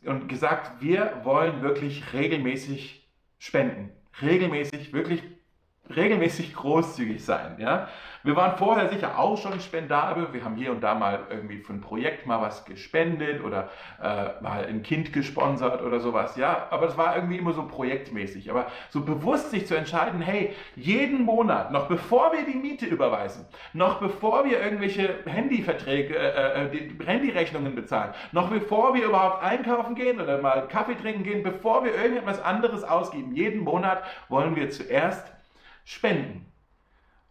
und 0.04 0.28
gesagt, 0.28 0.82
wir 0.82 1.20
wollen 1.24 1.62
wirklich 1.62 2.12
regelmäßig 2.12 3.08
spenden. 3.38 3.90
Regelmäßig, 4.20 4.92
wirklich 4.92 5.22
regelmäßig 5.94 6.54
großzügig 6.54 7.24
sein. 7.24 7.56
Ja? 7.58 7.88
Wir 8.24 8.36
waren 8.36 8.56
vorher 8.56 8.88
sicher 8.88 9.18
auch 9.18 9.36
schon 9.36 9.58
spendabel. 9.60 10.32
Wir 10.32 10.44
haben 10.44 10.54
hier 10.54 10.70
und 10.70 10.80
da 10.80 10.94
mal 10.94 11.26
irgendwie 11.28 11.58
für 11.58 11.72
ein 11.72 11.80
Projekt 11.80 12.24
mal 12.24 12.40
was 12.40 12.64
gespendet 12.64 13.42
oder 13.42 13.68
äh, 14.00 14.40
mal 14.42 14.64
ein 14.64 14.84
Kind 14.84 15.12
gesponsert 15.12 15.82
oder 15.82 15.98
sowas. 15.98 16.36
Ja, 16.36 16.68
aber 16.70 16.86
das 16.86 16.96
war 16.96 17.16
irgendwie 17.16 17.38
immer 17.38 17.52
so 17.52 17.66
projektmäßig. 17.66 18.48
Aber 18.50 18.66
so 18.90 19.04
bewusst 19.04 19.50
sich 19.50 19.66
zu 19.66 19.74
entscheiden, 19.74 20.20
hey, 20.20 20.54
jeden 20.76 21.22
Monat, 21.24 21.72
noch 21.72 21.88
bevor 21.88 22.32
wir 22.32 22.44
die 22.44 22.56
Miete 22.56 22.86
überweisen, 22.86 23.44
noch 23.72 23.98
bevor 23.98 24.44
wir 24.44 24.62
irgendwelche 24.62 25.16
Handyverträge, 25.26 26.16
äh, 26.16 26.66
äh, 26.66 26.70
die 26.70 27.04
Handyrechnungen 27.04 27.74
bezahlen, 27.74 28.14
noch 28.30 28.50
bevor 28.50 28.94
wir 28.94 29.04
überhaupt 29.04 29.42
einkaufen 29.42 29.96
gehen 29.96 30.20
oder 30.20 30.40
mal 30.40 30.68
Kaffee 30.68 30.94
trinken 30.94 31.24
gehen, 31.24 31.42
bevor 31.42 31.84
wir 31.84 31.92
irgendetwas 31.94 32.40
anderes 32.40 32.84
ausgeben, 32.84 33.34
jeden 33.34 33.64
Monat 33.64 34.04
wollen 34.28 34.54
wir 34.54 34.70
zuerst 34.70 35.32
spenden 35.84 36.46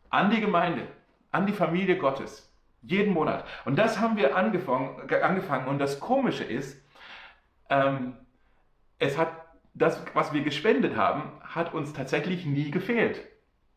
an 0.09 0.29
die 0.29 0.41
Gemeinde, 0.41 0.87
an 1.31 1.45
die 1.45 1.53
Familie 1.53 1.97
Gottes. 1.97 2.47
Jeden 2.83 3.13
Monat. 3.13 3.45
Und 3.65 3.77
das 3.77 3.99
haben 3.99 4.17
wir 4.17 4.35
angefangen. 4.35 5.09
angefangen. 5.21 5.67
Und 5.67 5.79
das 5.79 5.99
Komische 5.99 6.43
ist, 6.43 6.83
ähm, 7.69 8.15
es 8.97 9.17
hat 9.17 9.29
das, 9.73 10.03
was 10.13 10.33
wir 10.33 10.41
gespendet 10.43 10.95
haben, 10.95 11.31
hat 11.41 11.73
uns 11.73 11.93
tatsächlich 11.93 12.45
nie 12.45 12.71
gefehlt. 12.71 13.21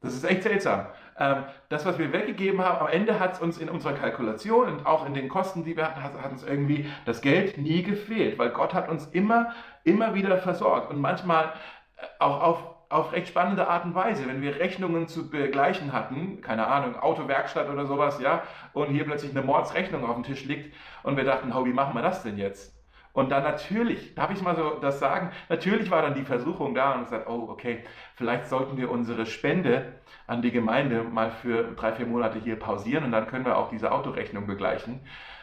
Das 0.01 0.15
ist 0.15 0.25
echt 0.25 0.43
seltsam. 0.43 0.87
Ähm, 1.19 1.45
das, 1.69 1.87
was 1.87 1.99
wir 1.99 2.13
weggegeben 2.13 2.61
haben, 2.61 2.87
am 2.87 2.89
Ende 2.89 3.21
hat 3.21 3.35
es 3.35 3.41
uns 3.41 3.59
in 3.59 3.69
unserer 3.69 3.95
Kalkulation 3.95 4.69
und 4.69 4.87
auch 4.87 5.07
in 5.07 5.15
den 5.15 5.29
Kosten, 5.29 5.65
die 5.65 5.77
wir 5.77 5.87
hatten, 5.87 6.03
hat, 6.03 6.21
hat 6.21 6.33
uns 6.33 6.43
irgendwie 6.43 6.91
das 7.07 7.21
Geld 7.21 7.57
nie 7.57 7.83
gefehlt, 7.83 8.39
weil 8.39 8.51
Gott 8.51 8.75
hat 8.75 8.89
uns 8.89 9.07
immer, 9.07 9.53
immer 9.85 10.15
wieder 10.15 10.37
versorgt 10.39 10.91
und 10.91 11.01
manchmal 11.01 11.53
äh, 11.97 12.07
auch 12.19 12.43
auf 12.43 12.74
auf 12.95 13.13
recht 13.13 13.29
spannende 13.29 13.67
Art 13.67 13.85
und 13.85 13.95
Weise. 13.97 14.27
Wenn 14.29 14.41
wir 14.41 14.61
Rechnungen 14.61 15.09
zu 15.09 15.29
begleichen 15.29 15.93
hatten, 15.93 16.41
keine 16.41 16.69
Ahnung, 16.69 16.97
Autowerkstatt 16.97 17.69
oder 17.69 17.87
sowas, 17.87 18.21
ja, 18.21 18.45
und 18.73 18.91
hier 18.91 19.05
plötzlich 19.05 19.33
eine 19.33 19.43
Mordsrechnung 19.43 20.05
auf 20.05 20.15
dem 20.15 20.23
Tisch 20.23 20.45
liegt 20.45 20.75
und 21.03 21.17
wir 21.17 21.25
dachten, 21.25 21.53
wie 21.53 21.73
machen 21.73 21.95
wir 21.95 22.03
das 22.03 22.23
denn 22.23 22.39
jetzt? 22.39 22.73
Und 23.13 23.31
dann 23.31 23.43
natürlich, 23.43 24.15
darf 24.15 24.31
ich 24.31 24.43
mal 24.43 24.57
so 24.57 24.79
das 24.81 25.01
sagen, 25.01 25.31
natürlich 25.49 25.91
war 25.91 26.03
dann 26.03 26.15
die 26.15 26.25
Versuchung 26.25 26.75
da 26.75 26.93
und 26.93 27.05
gesagt, 27.05 27.29
oh, 27.29 27.49
okay, 27.49 27.85
vielleicht 28.15 28.47
sollten 28.47 28.77
wir 28.77 28.91
unsere 28.91 29.27
Spende 29.27 29.95
an 30.29 30.43
die 30.43 30.53
Gemeinde 30.53 31.03
mal 31.03 31.31
für 31.31 31.65
drei, 31.75 31.93
vier 31.93 32.07
Monate 32.07 32.39
hier 32.39 32.57
pausieren 32.57 33.05
und 33.05 33.13
dann 33.13 33.27
können 33.27 33.45
wir 33.45 33.59
auch 33.59 33.71
diese 33.71 33.91
Autorechnung 33.91 34.47
begleichen. 34.47 35.01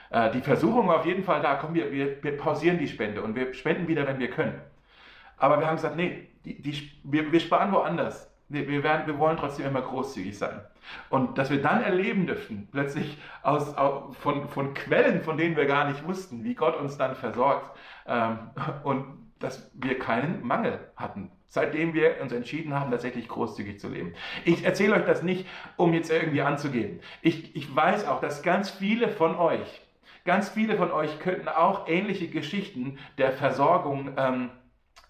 Äh, 0.09 0.31
die 0.31 0.41
Versuchung 0.41 0.87
war 0.87 0.97
auf 0.99 1.05
jeden 1.05 1.23
Fall 1.23 1.41
da, 1.41 1.55
komm, 1.55 1.73
wir, 1.73 1.91
wir, 1.91 2.23
wir 2.23 2.37
pausieren 2.37 2.77
die 2.77 2.87
Spende 2.87 3.21
und 3.21 3.35
wir 3.35 3.53
spenden 3.53 3.87
wieder, 3.89 4.07
wenn 4.07 4.19
wir 4.19 4.29
können. 4.29 4.61
Aber 5.41 5.59
wir 5.59 5.65
haben 5.65 5.77
gesagt, 5.77 5.95
nee, 5.95 6.27
die, 6.45 6.61
die, 6.61 6.91
wir, 7.03 7.31
wir 7.31 7.39
sparen 7.39 7.71
woanders. 7.71 8.31
wir, 8.47 8.83
werden, 8.83 9.07
wir 9.07 9.17
wollen 9.17 9.37
trotzdem 9.37 9.65
immer 9.65 9.81
großzügig 9.81 10.37
sein. 10.37 10.61
Und 11.09 11.37
dass 11.39 11.49
wir 11.49 11.61
dann 11.61 11.81
erleben 11.81 12.27
dürfen, 12.27 12.67
plötzlich 12.71 13.17
aus, 13.41 13.73
von, 14.19 14.47
von 14.49 14.73
Quellen, 14.75 15.21
von 15.23 15.37
denen 15.37 15.55
wir 15.55 15.65
gar 15.65 15.89
nicht 15.89 16.05
wussten, 16.05 16.43
wie 16.43 16.53
Gott 16.53 16.75
uns 16.79 16.97
dann 16.97 17.15
versorgt 17.15 17.75
ähm, 18.07 18.51
und 18.83 19.05
dass 19.39 19.71
wir 19.73 19.97
keinen 19.97 20.45
Mangel 20.45 20.79
hatten, 20.95 21.31
seitdem 21.47 21.95
wir 21.95 22.21
uns 22.21 22.31
entschieden 22.31 22.79
haben, 22.79 22.91
tatsächlich 22.91 23.27
großzügig 23.27 23.79
zu 23.79 23.89
leben. 23.89 24.13
Ich 24.45 24.63
erzähle 24.63 24.95
euch 24.95 25.05
das 25.05 25.23
nicht, 25.23 25.47
um 25.75 25.95
jetzt 25.95 26.11
irgendwie 26.11 26.43
anzugeben. 26.43 26.99
Ich, 27.23 27.55
ich 27.55 27.75
weiß 27.75 28.07
auch, 28.07 28.21
dass 28.21 28.43
ganz 28.43 28.69
viele 28.69 29.07
von 29.07 29.35
euch, 29.35 29.81
ganz 30.23 30.49
viele 30.49 30.77
von 30.77 30.91
euch 30.91 31.19
könnten 31.19 31.47
auch 31.47 31.87
ähnliche 31.87 32.27
Geschichten 32.27 32.99
der 33.17 33.31
Versorgung 33.31 34.13
ähm, 34.17 34.51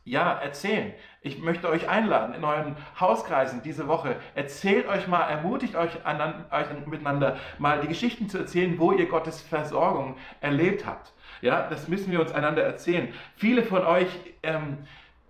ja, 0.03 0.33
erzählen. 0.33 0.93
Ich 1.21 1.39
möchte 1.39 1.69
euch 1.69 1.87
einladen 1.87 2.33
in 2.33 2.43
euren 2.43 2.75
Hauskreisen 2.99 3.61
diese 3.61 3.87
Woche. 3.87 4.15
Erzählt 4.33 4.87
euch 4.87 5.07
mal, 5.07 5.21
ermutigt 5.27 5.75
euch, 5.75 6.05
an, 6.05 6.45
euch 6.49 6.87
miteinander 6.87 7.37
mal 7.59 7.81
die 7.81 7.87
Geschichten 7.87 8.27
zu 8.27 8.39
erzählen, 8.39 8.79
wo 8.79 8.91
ihr 8.91 9.07
Gottes 9.07 9.41
Versorgung 9.41 10.17
erlebt 10.39 10.85
habt. 10.85 11.13
Ja, 11.41 11.67
das 11.69 11.87
müssen 11.87 12.11
wir 12.11 12.19
uns 12.19 12.31
einander 12.31 12.63
erzählen. 12.63 13.13
Viele 13.35 13.61
von 13.61 13.85
euch, 13.85 14.07
ähm, 14.41 14.79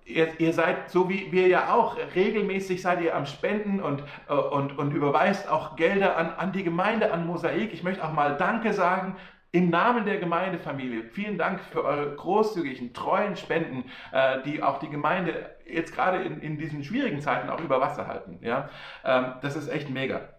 ihr, 0.06 0.40
ihr, 0.40 0.54
seid 0.54 0.90
so 0.90 1.10
wie 1.10 1.32
wir 1.34 1.48
ja 1.48 1.74
auch, 1.74 1.98
regelmäßig 2.16 2.82
seid 2.82 3.02
ihr 3.02 3.16
am 3.16 3.26
Spenden 3.26 3.82
und, 3.82 4.04
äh, 4.30 4.34
und, 4.34 4.78
und 4.78 4.94
überweist 4.94 5.50
auch 5.50 5.76
Gelder 5.76 6.16
an, 6.16 6.34
an 6.38 6.54
die 6.54 6.64
Gemeinde, 6.64 7.12
an 7.12 7.28
Mosaik. 7.28 7.74
Ich 7.74 7.84
möchte 7.84 8.06
auch 8.06 8.14
mal 8.14 8.38
Danke 8.38 8.74
sagen 8.74 9.18
im 9.52 9.70
Namen 9.70 10.06
der 10.06 10.18
Gemeindefamilie, 10.18 11.04
vielen 11.04 11.38
Dank 11.38 11.60
für 11.60 11.84
eure 11.84 12.16
großzügigen, 12.16 12.94
treuen 12.94 13.36
Spenden, 13.36 13.84
äh, 14.14 14.42
die 14.44 14.64
auch 14.64 14.80
die 14.80 14.90
Gemeinde 14.90 15.56
jetzt 15.66 15.94
gerade 15.94 16.24
in, 16.24 16.42
in 16.42 16.58
diesen 16.58 16.84
schwierigen 16.84 17.20
Zeiten 17.22 17.50
auch 17.50 17.60
über 17.60 17.82
Wasser 17.82 18.08
halten. 18.08 18.40
Ja? 18.42 18.70
Ähm, 19.04 19.34
das 19.42 19.56
ist 19.58 19.68
echt 19.68 19.90
mega. 19.90 20.30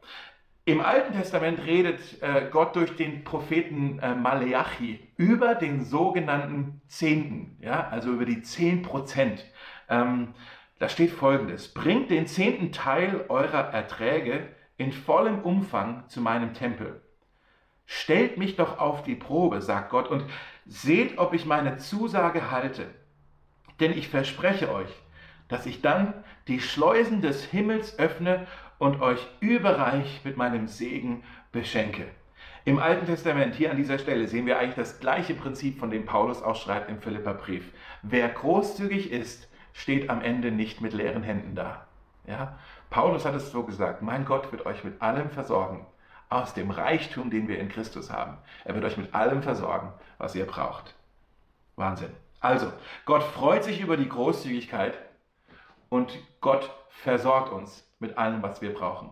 Im 0.65 0.81
Alten 0.81 1.13
Testament 1.13 1.67
redet 1.67 2.01
äh, 2.23 2.49
Gott 2.51 2.77
durch 2.77 2.97
den 2.97 3.25
Propheten 3.25 3.99
äh, 3.99 4.15
Maleachi 4.15 5.01
über 5.17 5.57
den 5.57 5.85
sogenannten 5.85 6.81
Zehnten, 6.87 7.59
ja? 7.61 7.89
also 7.89 8.13
über 8.13 8.25
die 8.25 8.43
zehn 8.43 8.83
Prozent. 8.83 9.45
Ähm, 9.91 10.35
da 10.79 10.89
steht 10.89 11.11
folgendes, 11.11 11.75
bringt 11.75 12.11
den 12.11 12.27
zehnten 12.27 12.73
Teil 12.73 13.27
eurer 13.29 13.73
Erträge 13.73 14.49
in 14.79 14.93
vollem 14.93 15.41
Umfang 15.41 16.05
zu 16.09 16.21
meinem 16.21 16.55
Tempel 16.55 17.03
Stellt 17.95 18.39
mich 18.39 18.57
doch 18.57 18.79
auf 18.79 19.03
die 19.03 19.15
Probe, 19.15 19.61
sagt 19.61 19.91
Gott, 19.91 20.09
und 20.09 20.25
seht, 20.65 21.19
ob 21.19 21.35
ich 21.35 21.45
meine 21.45 21.77
Zusage 21.77 22.51
halte. 22.51 22.87
Denn 23.81 23.93
ich 23.93 24.09
verspreche 24.09 24.73
euch, 24.73 24.89
dass 25.49 25.67
ich 25.67 25.83
dann 25.83 26.15
die 26.49 26.61
Schleusen 26.61 27.21
des 27.21 27.45
Himmels 27.45 27.99
öffne 27.99 28.47
und 28.79 29.03
euch 29.03 29.29
überreich 29.41 30.23
mit 30.25 30.39
meinem 30.39 30.69
Segen 30.69 31.23
beschenke. 31.53 32.07
Im 32.65 32.79
Alten 32.79 33.05
Testament, 33.05 33.55
hier 33.55 33.71
an 33.71 33.77
dieser 33.77 33.99
Stelle, 33.99 34.27
sehen 34.27 34.47
wir 34.47 34.59
eigentlich 34.59 34.75
das 34.75 34.99
gleiche 34.99 35.35
Prinzip, 35.35 35.79
von 35.79 35.91
dem 35.91 36.07
Paulus 36.07 36.43
auch 36.43 36.57
schreibt 36.57 36.89
im 36.89 36.99
Philipperbrief. 36.99 37.73
Wer 38.01 38.27
großzügig 38.31 39.13
ist, 39.13 39.51
steht 39.75 40.09
am 40.09 40.23
Ende 40.23 40.51
nicht 40.51 40.81
mit 40.81 40.95
leeren 40.95 41.23
Händen 41.23 41.55
da. 41.55 41.87
Ja? 42.27 42.59
Paulus 42.89 43.27
hat 43.27 43.35
es 43.35 43.53
so 43.53 43.65
gesagt, 43.65 44.01
mein 44.01 44.25
Gott 44.25 44.51
wird 44.51 44.65
euch 44.65 44.83
mit 44.83 45.03
allem 45.03 45.29
versorgen, 45.29 45.87
aus 46.33 46.55
dem 46.55 46.71
Reichtum, 46.71 47.31
den 47.31 47.49
wir 47.49 47.59
in 47.59 47.69
Christus 47.69 48.11
haben. 48.11 48.39
Er 48.65 48.75
wird 48.75 48.85
euch 48.85 48.97
mit 48.97 49.15
allem 49.15 49.43
versorgen, 49.43 49.93
was 50.19 50.35
ihr 50.35 50.47
braucht. 50.47 50.95
Wahnsinn. 51.77 52.11
Also, 52.41 52.73
Gott 53.05 53.23
freut 53.23 53.65
sich 53.65 53.81
über 53.81 53.97
die 53.97 54.09
Großzügigkeit 54.09 54.99
und 55.89 56.19
Gott 56.41 56.71
versorgt 56.89 57.53
uns 57.53 57.87
mit 57.99 58.19
allem, 58.19 58.43
was 58.43 58.61
wir 58.63 58.75
brauchen. 58.75 59.11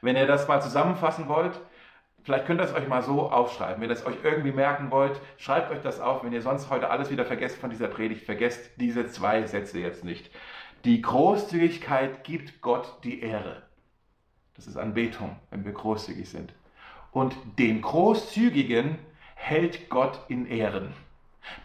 Wenn 0.00 0.16
ihr 0.16 0.26
das 0.26 0.48
mal 0.48 0.60
zusammenfassen 0.60 1.28
wollt, 1.28 1.60
vielleicht 2.24 2.46
könnt 2.46 2.60
ihr 2.60 2.64
es 2.64 2.74
euch 2.74 2.88
mal 2.88 3.02
so 3.02 3.30
aufschreiben. 3.30 3.80
Wenn 3.80 3.88
ihr 3.88 3.94
es 3.94 4.04
euch 4.04 4.16
irgendwie 4.22 4.52
merken 4.52 4.90
wollt, 4.90 5.20
schreibt 5.38 5.70
euch 5.70 5.80
das 5.80 6.00
auf. 6.00 6.24
Wenn 6.24 6.32
ihr 6.32 6.42
sonst 6.42 6.70
heute 6.70 6.90
alles 6.90 7.10
wieder 7.10 7.24
vergesst 7.24 7.58
von 7.58 7.70
dieser 7.70 7.88
Predigt, 7.88 8.24
vergesst 8.24 8.70
diese 8.76 9.06
zwei 9.06 9.46
Sätze 9.46 9.78
jetzt 9.78 10.04
nicht. 10.04 10.30
Die 10.84 11.00
Großzügigkeit 11.02 12.24
gibt 12.24 12.60
Gott 12.60 12.98
die 13.04 13.20
Ehre. 13.20 13.65
Das 14.56 14.66
ist 14.66 14.76
Anbetung, 14.76 15.36
wenn 15.50 15.64
wir 15.64 15.72
großzügig 15.72 16.28
sind. 16.28 16.52
Und 17.12 17.36
den 17.58 17.82
Großzügigen 17.82 18.98
hält 19.34 19.88
Gott 19.90 20.20
in 20.28 20.46
Ehren. 20.46 20.92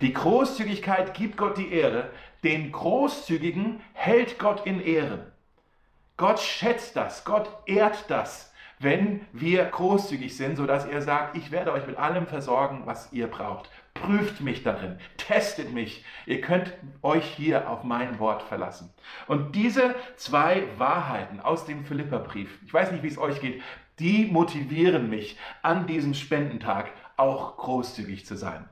Die 0.02 0.14
Großzügigkeit 0.14 1.14
gibt 1.14 1.38
Gott 1.38 1.58
die 1.58 1.72
Ehre, 1.72 2.10
den 2.44 2.72
Großzügigen 2.72 3.82
hält 3.94 4.38
Gott 4.40 4.66
in 4.66 4.82
Ehren. 4.82 5.32
Gott 6.18 6.40
schätzt 6.40 6.96
das, 6.96 7.24
Gott 7.26 7.50
ehrt 7.66 8.10
das, 8.10 8.54
wenn 8.80 9.26
wir 9.32 9.66
großzügig 9.66 10.36
sind, 10.36 10.58
sodass 10.58 10.86
er 10.86 11.02
sagt, 11.02 11.36
ich 11.36 11.52
werde 11.52 11.72
euch 11.72 11.88
mit 11.88 11.98
allem 11.98 12.28
versorgen, 12.28 12.84
was 12.86 13.12
ihr 13.12 13.28
braucht. 13.28 13.70
Prüft 14.02 14.42
mich 14.42 14.64
darin, 14.64 14.98
testet 15.18 15.74
mich. 15.74 16.04
Ihr 16.26 16.42
könnt 16.42 16.74
euch 17.02 17.26
hier 17.26 17.70
auf 17.70 17.84
mein 17.84 18.20
Wort 18.20 18.42
verlassen. 18.44 18.94
Und 19.28 19.56
diese 19.56 19.96
zwei 20.16 20.64
Wahrheiten 20.78 21.40
aus 21.40 21.66
dem 21.66 21.86
Philipperbrief, 21.86 22.60
ich 22.66 22.74
weiß 22.74 22.92
nicht, 22.92 23.04
wie 23.04 23.08
es 23.08 23.18
euch 23.18 23.40
geht, 23.42 23.62
die 24.00 24.26
motivieren 24.26 25.10
mich 25.10 25.38
an 25.62 25.86
diesem 25.86 26.14
Spendentag 26.14 26.92
auch 27.18 27.58
großzügig 27.58 28.26
zu 28.26 28.36
sein. 28.36 28.68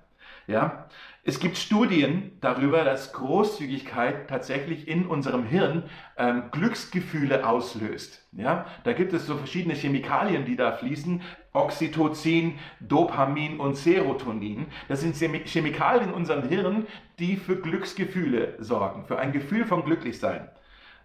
Ja? 0.47 0.87
Es 1.29 1.39
gibt 1.39 1.59
Studien 1.59 2.31
darüber, 2.41 2.83
dass 2.83 3.13
Großzügigkeit 3.13 4.27
tatsächlich 4.27 4.87
in 4.87 5.05
unserem 5.05 5.43
Hirn 5.43 5.83
ähm, 6.17 6.45
Glücksgefühle 6.49 7.47
auslöst. 7.47 8.27
Ja? 8.31 8.65
Da 8.83 8.93
gibt 8.93 9.13
es 9.13 9.27
so 9.27 9.37
verschiedene 9.37 9.75
Chemikalien, 9.75 10.45
die 10.45 10.55
da 10.55 10.71
fließen. 10.71 11.21
Oxytocin, 11.53 12.57
Dopamin 12.79 13.59
und 13.59 13.77
Serotonin. 13.77 14.65
Das 14.87 15.01
sind 15.01 15.15
Chemikalien 15.15 16.09
in 16.09 16.15
unserem 16.15 16.49
Hirn, 16.49 16.87
die 17.19 17.35
für 17.37 17.57
Glücksgefühle 17.57 18.55
sorgen, 18.57 19.05
für 19.05 19.19
ein 19.19 19.31
Gefühl 19.31 19.65
von 19.65 19.85
Glücklichsein. 19.85 20.49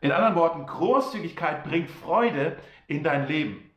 In 0.00 0.10
anderen 0.10 0.36
Worten, 0.36 0.64
Großzügigkeit 0.64 1.64
bringt 1.64 1.90
Freude 1.90 2.56
in 2.86 3.02
dein 3.02 3.28
Leben 3.28 3.73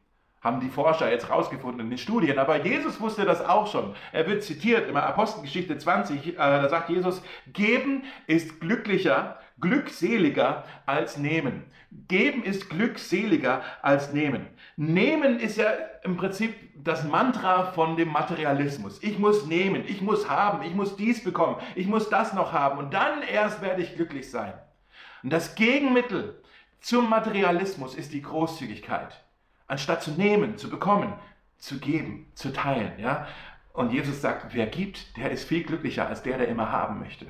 haben 0.47 0.61
die 0.61 0.69
Forscher 0.69 1.11
jetzt 1.11 1.29
rausgefunden 1.29 1.81
in 1.81 1.89
den 1.89 1.97
Studien. 1.97 2.39
Aber 2.39 2.63
Jesus 2.65 2.99
wusste 2.99 3.25
das 3.25 3.43
auch 3.45 3.71
schon. 3.71 3.93
Er 4.11 4.25
wird 4.27 4.43
zitiert 4.43 4.87
in 4.87 4.93
der 4.93 5.05
Apostelgeschichte 5.05 5.77
20. 5.77 6.27
Äh, 6.27 6.33
da 6.37 6.69
sagt 6.69 6.89
Jesus, 6.89 7.21
geben 7.47 8.03
ist 8.25 8.59
glücklicher, 8.59 9.39
glückseliger 9.59 10.63
als 10.85 11.17
nehmen. 11.17 11.65
Geben 12.07 12.43
ist 12.43 12.69
glückseliger 12.69 13.61
als 13.81 14.13
nehmen. 14.13 14.47
Nehmen 14.77 15.39
ist 15.39 15.57
ja 15.57 15.69
im 16.03 16.17
Prinzip 16.17 16.55
das 16.75 17.03
Mantra 17.03 17.71
von 17.71 17.97
dem 17.97 18.09
Materialismus. 18.09 19.01
Ich 19.03 19.19
muss 19.19 19.45
nehmen, 19.45 19.83
ich 19.87 20.01
muss 20.01 20.29
haben, 20.29 20.63
ich 20.63 20.73
muss 20.73 20.95
dies 20.95 21.23
bekommen, 21.23 21.57
ich 21.75 21.87
muss 21.87 22.09
das 22.09 22.33
noch 22.33 22.53
haben 22.53 22.77
und 22.77 22.93
dann 22.93 23.21
erst 23.21 23.61
werde 23.61 23.81
ich 23.81 23.95
glücklich 23.95 24.29
sein. 24.29 24.53
Und 25.23 25.33
das 25.33 25.55
Gegenmittel 25.55 26.41
zum 26.79 27.09
Materialismus 27.09 27.95
ist 27.95 28.13
die 28.13 28.21
Großzügigkeit. 28.21 29.26
Anstatt 29.67 30.01
zu 30.01 30.11
nehmen, 30.11 30.57
zu 30.57 30.69
bekommen, 30.69 31.13
zu 31.57 31.79
geben, 31.79 32.31
zu 32.33 32.53
teilen. 32.53 32.93
Ja? 32.97 33.27
Und 33.73 33.91
Jesus 33.91 34.21
sagt, 34.21 34.53
wer 34.53 34.67
gibt, 34.67 35.17
der 35.17 35.31
ist 35.31 35.47
viel 35.47 35.63
glücklicher 35.63 36.07
als 36.07 36.23
der, 36.23 36.37
der 36.37 36.47
immer 36.47 36.71
haben 36.71 36.99
möchte. 36.99 37.27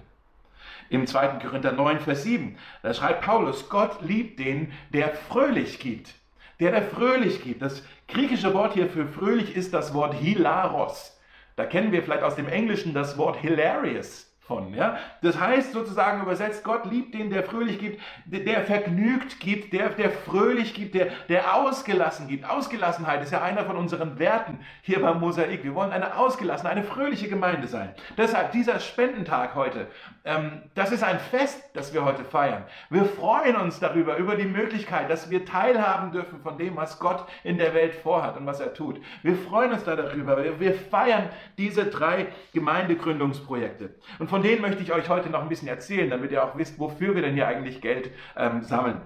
Im 0.90 1.06
2. 1.06 1.40
Korinther 1.40 1.74
9, 1.74 2.00
Vers 2.00 2.24
7, 2.24 2.58
da 2.82 2.94
schreibt 2.94 3.26
Paulus, 3.26 3.70
Gott 3.70 4.02
liebt 4.02 4.40
den, 4.40 4.72
der 4.94 5.10
fröhlich 5.10 5.80
gibt. 5.80 6.14
Der, 6.60 6.72
der 6.72 6.84
fröhlich 6.84 7.44
gibt. 7.44 7.62
Das 7.62 7.84
griechische 8.08 8.54
Wort 8.54 8.74
hier 8.74 8.90
für 8.90 9.08
fröhlich 9.08 9.56
ist 9.56 9.74
das 9.74 9.94
Wort 9.94 10.14
hilaros. 10.14 11.20
Da 11.56 11.66
kennen 11.66 11.92
wir 11.92 12.04
vielleicht 12.04 12.24
aus 12.24 12.36
dem 12.36 12.48
Englischen 12.48 12.94
das 12.94 13.18
Wort 13.18 13.38
hilarious 13.38 14.27
von. 14.48 14.74
Ja? 14.74 14.98
Das 15.22 15.40
heißt 15.40 15.74
sozusagen 15.74 16.22
übersetzt, 16.22 16.64
Gott 16.64 16.86
liebt 16.86 17.14
den, 17.14 17.30
der 17.30 17.44
fröhlich 17.44 17.80
gibt, 17.80 18.02
der, 18.26 18.40
der 18.40 18.62
vergnügt 18.62 19.40
gibt, 19.40 19.74
der, 19.74 19.90
der 19.90 20.10
fröhlich 20.10 20.74
gibt, 20.74 20.96
der, 20.96 21.08
der 21.30 21.54
ausgelassen 21.56 22.28
gibt. 22.28 22.50
Ausgelassenheit 22.50 23.22
ist 23.22 23.32
ja 23.32 23.42
einer 23.42 23.66
von 23.66 23.76
unseren 23.76 24.20
Werten 24.20 24.60
hier 24.82 25.02
beim 25.02 25.20
Mosaik. 25.20 25.64
Wir 25.64 25.76
wollen 25.76 25.92
eine 25.92 26.18
ausgelassene, 26.18 26.70
eine 26.70 26.84
fröhliche 26.84 27.28
Gemeinde 27.28 27.68
sein. 27.68 27.94
Deshalb 28.18 28.52
dieser 28.54 28.80
Spendentag 28.80 29.56
heute, 29.56 29.88
ähm, 30.24 30.64
das 30.76 30.92
ist 30.92 31.04
ein 31.04 31.20
Fest, 31.20 31.62
das 31.74 31.94
wir 31.94 32.06
heute 32.06 32.24
feiern. 32.24 32.64
Wir 32.90 33.06
freuen 33.06 33.56
uns 33.58 33.80
darüber, 33.80 34.18
über 34.18 34.36
die 34.36 34.46
Möglichkeit, 34.46 35.10
dass 35.10 35.30
wir 35.30 35.46
teilhaben 35.46 36.12
dürfen 36.12 36.40
von 36.42 36.58
dem, 36.58 36.76
was 36.78 37.00
Gott 37.00 37.26
in 37.44 37.58
der 37.58 37.74
Welt 37.74 37.96
vorhat 37.96 38.38
und 38.38 38.46
was 38.46 38.60
er 38.60 38.74
tut. 38.74 39.02
Wir 39.24 39.36
freuen 39.36 39.74
uns 39.74 39.84
darüber. 39.84 40.42
Wir, 40.44 40.60
wir 40.60 40.74
feiern 40.74 41.30
diese 41.58 41.86
drei 41.86 42.28
Gemeindegründungsprojekte. 42.54 43.96
Und 44.20 44.30
von 44.30 44.37
von 44.38 44.44
denen 44.44 44.62
möchte 44.62 44.84
ich 44.84 44.94
euch 44.94 45.10
heute 45.10 45.32
noch 45.32 45.42
ein 45.42 45.50
bisschen 45.50 45.68
erzählen, 45.68 46.12
damit 46.12 46.32
ihr 46.32 46.44
auch 46.44 46.56
wisst, 46.56 46.78
wofür 46.78 47.16
wir 47.16 47.24
denn 47.24 47.34
hier 47.34 47.48
eigentlich 47.48 47.82
Geld 47.82 48.12
ähm, 48.36 48.62
sammeln. 48.62 49.02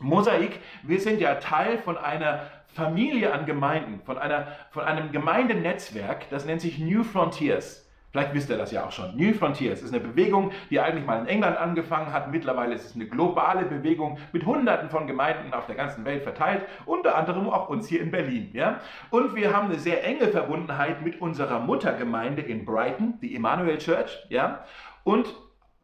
Mosaik, 0.00 0.60
wir 0.82 0.98
sind 0.98 1.20
ja 1.20 1.34
Teil 1.34 1.76
von 1.76 1.98
einer 1.98 2.46
Familie 2.68 3.34
an 3.34 3.44
Gemeinden, 3.44 4.00
von, 4.06 4.16
einer, 4.16 4.46
von 4.70 4.84
einem 4.84 5.12
Gemeindenetzwerk, 5.12 6.30
das 6.30 6.46
nennt 6.46 6.62
sich 6.62 6.78
New 6.78 7.04
Frontiers. 7.04 7.86
Vielleicht 8.12 8.34
wisst 8.34 8.50
ihr 8.50 8.58
das 8.58 8.70
ja 8.70 8.84
auch 8.84 8.92
schon. 8.92 9.16
New 9.16 9.32
Frontiers 9.32 9.80
ist 9.80 9.94
eine 9.94 10.02
Bewegung, 10.02 10.52
die 10.68 10.78
eigentlich 10.78 11.06
mal 11.06 11.20
in 11.20 11.26
England 11.26 11.56
angefangen 11.56 12.12
hat. 12.12 12.30
Mittlerweile 12.30 12.74
ist 12.74 12.84
es 12.84 12.94
eine 12.94 13.06
globale 13.06 13.64
Bewegung 13.64 14.18
mit 14.32 14.44
Hunderten 14.44 14.90
von 14.90 15.06
Gemeinden 15.06 15.54
auf 15.54 15.64
der 15.64 15.76
ganzen 15.76 16.04
Welt 16.04 16.22
verteilt, 16.22 16.62
unter 16.84 17.16
anderem 17.16 17.48
auch 17.48 17.70
uns 17.70 17.88
hier 17.88 18.02
in 18.02 18.10
Berlin. 18.10 18.50
Ja? 18.52 18.80
Und 19.08 19.34
wir 19.34 19.56
haben 19.56 19.68
eine 19.68 19.78
sehr 19.78 20.04
enge 20.04 20.28
Verbundenheit 20.28 21.00
mit 21.00 21.22
unserer 21.22 21.58
Muttergemeinde 21.60 22.42
in 22.42 22.66
Brighton, 22.66 23.18
die 23.22 23.34
Emmanuel 23.34 23.78
Church. 23.78 24.26
Ja? 24.28 24.66
Und 25.04 25.34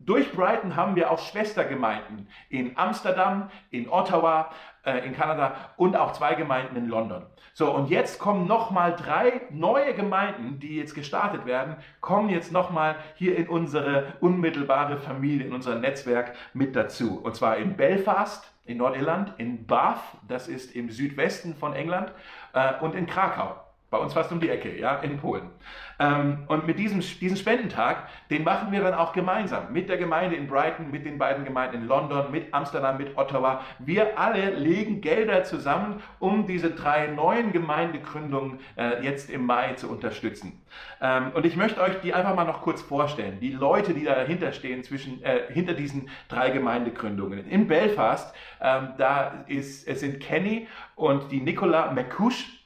durch 0.01 0.33
Brighton 0.33 0.77
haben 0.77 0.97
wir 0.97 1.11
auch 1.11 1.19
Schwestergemeinden 1.19 2.29
in 2.49 2.79
Amsterdam, 2.79 3.51
in 3.71 3.89
Ottawa, 3.89 4.51
äh, 4.85 5.05
in 5.07 5.15
Kanada 5.15 5.55
und 5.77 5.97
auch 5.97 6.13
zwei 6.13 6.35
Gemeinden 6.35 6.77
in 6.77 6.89
London. 6.89 7.27
So, 7.53 7.71
und 7.75 7.91
jetzt 7.91 8.19
kommen 8.19 8.47
nochmal 8.47 8.95
drei 8.95 9.43
neue 9.51 9.95
Gemeinden, 9.95 10.61
die 10.61 10.77
jetzt 10.77 10.95
gestartet 10.95 11.47
werden, 11.47 11.77
kommen 12.01 12.31
jetzt 12.31 12.53
nochmal 12.53 12.97
hier 13.17 13.37
in 13.37 13.49
unsere 13.49 14.15
unmittelbare 14.21 14.99
Familie, 14.99 15.47
in 15.47 15.53
unser 15.53 15.75
Netzwerk 15.75 16.35
mit 16.55 16.77
dazu. 16.77 17.21
Und 17.23 17.35
zwar 17.35 17.57
in 17.57 17.77
Belfast, 17.77 18.51
in 18.65 18.79
Nordirland, 18.79 19.35
in 19.39 19.67
Bath, 19.67 20.01
das 20.29 20.47
ist 20.47 20.77
im 20.77 20.91
Südwesten 20.91 21.55
von 21.55 21.75
England, 21.75 22.13
äh, 22.53 22.75
und 22.81 22.95
in 22.95 23.07
Krakau. 23.07 23.57
Bei 23.91 23.99
uns 23.99 24.13
fast 24.13 24.31
um 24.33 24.41
die 24.41 24.51
Ecke, 24.51 24.79
ja, 24.79 24.97
in 24.97 25.17
Polen. 25.19 25.51
Ähm, 25.99 26.45
und 26.49 26.67
mit 26.67 26.79
diesem 26.79 27.01
diesen 27.01 27.37
Spendentag, 27.37 28.09
den 28.31 28.45
machen 28.45 28.73
wir 28.73 28.81
dann 28.83 28.95
auch 28.95 29.13
gemeinsam 29.13 29.73
mit 29.73 29.89
der 29.89 29.97
Gemeinde 29.97 30.37
in 30.37 30.47
Brighton, 30.47 30.91
mit 30.91 31.07
den 31.07 31.19
beiden 31.19 31.45
Gemeinden 31.45 31.83
in 31.83 31.89
London, 31.89 32.31
mit 32.31 32.53
Amsterdam, 32.53 32.99
mit 32.99 33.17
Ottawa. 33.17 33.63
Wir 33.79 34.19
alle 34.19 34.51
legen 34.51 35.01
Gelder 35.01 35.45
zusammen, 35.45 36.03
um 36.19 36.47
diese 36.47 36.71
drei 36.71 37.07
neuen 37.09 37.53
Gemeindegründungen 37.53 38.61
äh, 38.77 39.03
jetzt 39.03 39.31
im 39.31 39.47
Mai 39.47 39.75
zu 39.75 39.89
unterstützen. 39.91 40.61
Ähm, 41.01 41.33
und 41.35 41.47
ich 41.47 41.57
möchte 41.57 41.81
euch 41.81 42.01
die 42.01 42.15
einfach 42.15 42.35
mal 42.35 42.45
noch 42.45 42.63
kurz 42.63 42.83
vorstellen. 42.83 43.41
Die 43.41 43.53
Leute, 43.53 43.95
die 43.95 44.05
dahinter 44.05 44.53
stehen, 44.53 44.85
zwischen, 44.85 45.23
äh, 45.23 45.53
hinter 45.53 45.75
diesen 45.75 46.11
drei 46.29 46.51
Gemeindegründungen. 46.51 47.49
In 47.49 47.69
Belfast, 47.69 48.35
ähm, 48.61 48.91
da 48.99 49.45
ist, 49.47 49.87
es 49.89 50.01
sind 50.01 50.21
Kenny 50.21 50.67
und 50.95 51.31
die 51.33 51.41
Nicola 51.41 51.93
McCush. 51.93 52.58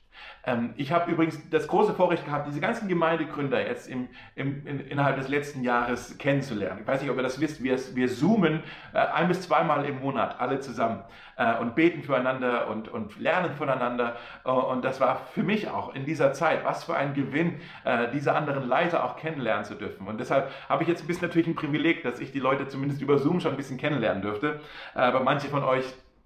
Ähm, 0.45 0.75
ich 0.77 0.93
habe 0.93 1.11
übrigens 1.11 1.39
das 1.51 1.69
große 1.69 1.95
Vorrecht 1.95 2.25
gehabt, 2.25 2.49
diese 2.49 2.61
ganzen 2.61 2.89
Gemeindegründer 2.89 3.65
jetzt 3.65 3.89
im, 3.89 4.09
im, 4.35 4.67
in, 4.67 4.81
innerhalb 4.81 5.17
des 5.17 5.29
letzten 5.29 5.63
Jahres 5.63 6.19
kennenzulernen. 6.19 6.81
Ich 6.83 6.87
weiß 6.87 7.01
nicht, 7.01 7.11
ob 7.11 7.17
ihr 7.17 7.23
das 7.23 7.41
wisst, 7.41 7.63
wir, 7.63 7.79
wir 7.95 8.09
zoomen 8.09 8.63
äh, 8.93 8.99
ein 8.99 9.29
bis 9.29 9.43
zweimal 9.43 9.85
im 9.85 10.01
Monat 10.01 10.41
alle 10.41 10.61
zusammen 10.61 11.03
äh, 11.37 11.59
und 11.59 11.75
beten 11.75 12.03
füreinander 12.03 12.69
und, 12.69 12.89
und 12.89 13.19
lernen 13.21 13.55
voneinander. 13.55 14.17
Äh, 14.45 14.51
und 14.51 14.85
das 14.85 15.01
war 15.01 15.27
für 15.33 15.43
mich 15.43 15.69
auch 15.69 15.95
in 15.95 16.05
dieser 16.05 16.33
Zeit, 16.33 16.65
was 16.65 16.85
für 16.85 16.95
ein 16.95 17.15
Gewinn, 17.15 17.61
äh, 17.85 18.09
diese 18.13 18.35
anderen 18.35 18.69
Leiter 18.69 19.05
auch 19.05 19.17
kennenlernen 19.17 19.65
zu 19.65 19.75
dürfen. 19.75 20.07
Und 20.07 20.19
deshalb 20.19 20.51
habe 20.69 20.83
ich 20.83 20.89
jetzt 20.89 21.03
ein 21.03 21.07
bisschen 21.07 21.29
natürlich 21.29 21.47
ein 21.47 21.55
Privileg, 21.55 22.03
dass 22.03 22.19
ich 22.21 22.33
die 22.33 22.41
Leute 22.41 22.67
zumindest 22.67 23.01
über 23.01 23.19
Zoom 23.19 23.41
schon 23.41 23.53
ein 23.53 23.57
bisschen 23.57 23.79
kennenlernen 23.79 24.23
dürfte. 24.23 24.61
Äh, 24.95 25.01
aber 25.01 25.21
manche 25.21 25.49
von 25.49 25.63
euch 25.63 25.85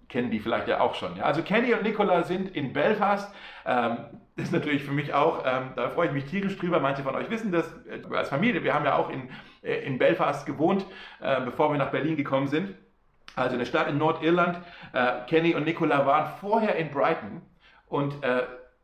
kennen 0.08 0.30
die 0.30 0.40
vielleicht 0.40 0.68
ja 0.68 0.80
auch 0.80 0.94
schon. 0.94 1.16
Ja. 1.16 1.24
Also 1.24 1.42
Kenny 1.42 1.72
und 1.74 1.82
Nicola 1.82 2.22
sind 2.22 2.54
in 2.54 2.72
Belfast. 2.72 3.32
Ähm, 3.64 3.98
das 4.36 4.46
ist 4.46 4.52
natürlich 4.52 4.84
für 4.84 4.92
mich 4.92 5.14
auch, 5.14 5.44
ähm, 5.46 5.70
da 5.76 5.90
freue 5.90 6.08
ich 6.08 6.12
mich 6.12 6.26
tierisch 6.26 6.56
drüber. 6.58 6.80
Manche 6.80 7.02
von 7.02 7.14
euch 7.14 7.30
wissen 7.30 7.52
das 7.52 7.66
äh, 7.86 8.14
als 8.14 8.28
Familie. 8.28 8.62
Wir 8.62 8.74
haben 8.74 8.84
ja 8.84 8.96
auch 8.96 9.10
in, 9.10 9.28
äh, 9.62 9.84
in 9.86 9.98
Belfast 9.98 10.46
gewohnt, 10.46 10.84
äh, 11.20 11.40
bevor 11.40 11.72
wir 11.72 11.78
nach 11.78 11.90
Berlin 11.90 12.16
gekommen 12.16 12.48
sind. 12.48 12.74
Also 13.34 13.54
in 13.54 13.58
der 13.58 13.66
Stadt 13.66 13.88
in 13.88 13.98
Nordirland. 13.98 14.60
Äh, 14.92 15.26
Kenny 15.26 15.54
und 15.54 15.64
Nicola 15.64 16.06
waren 16.06 16.30
vorher 16.40 16.76
in 16.76 16.90
Brighton 16.90 17.42
und 17.88 18.22
äh, 18.22 18.42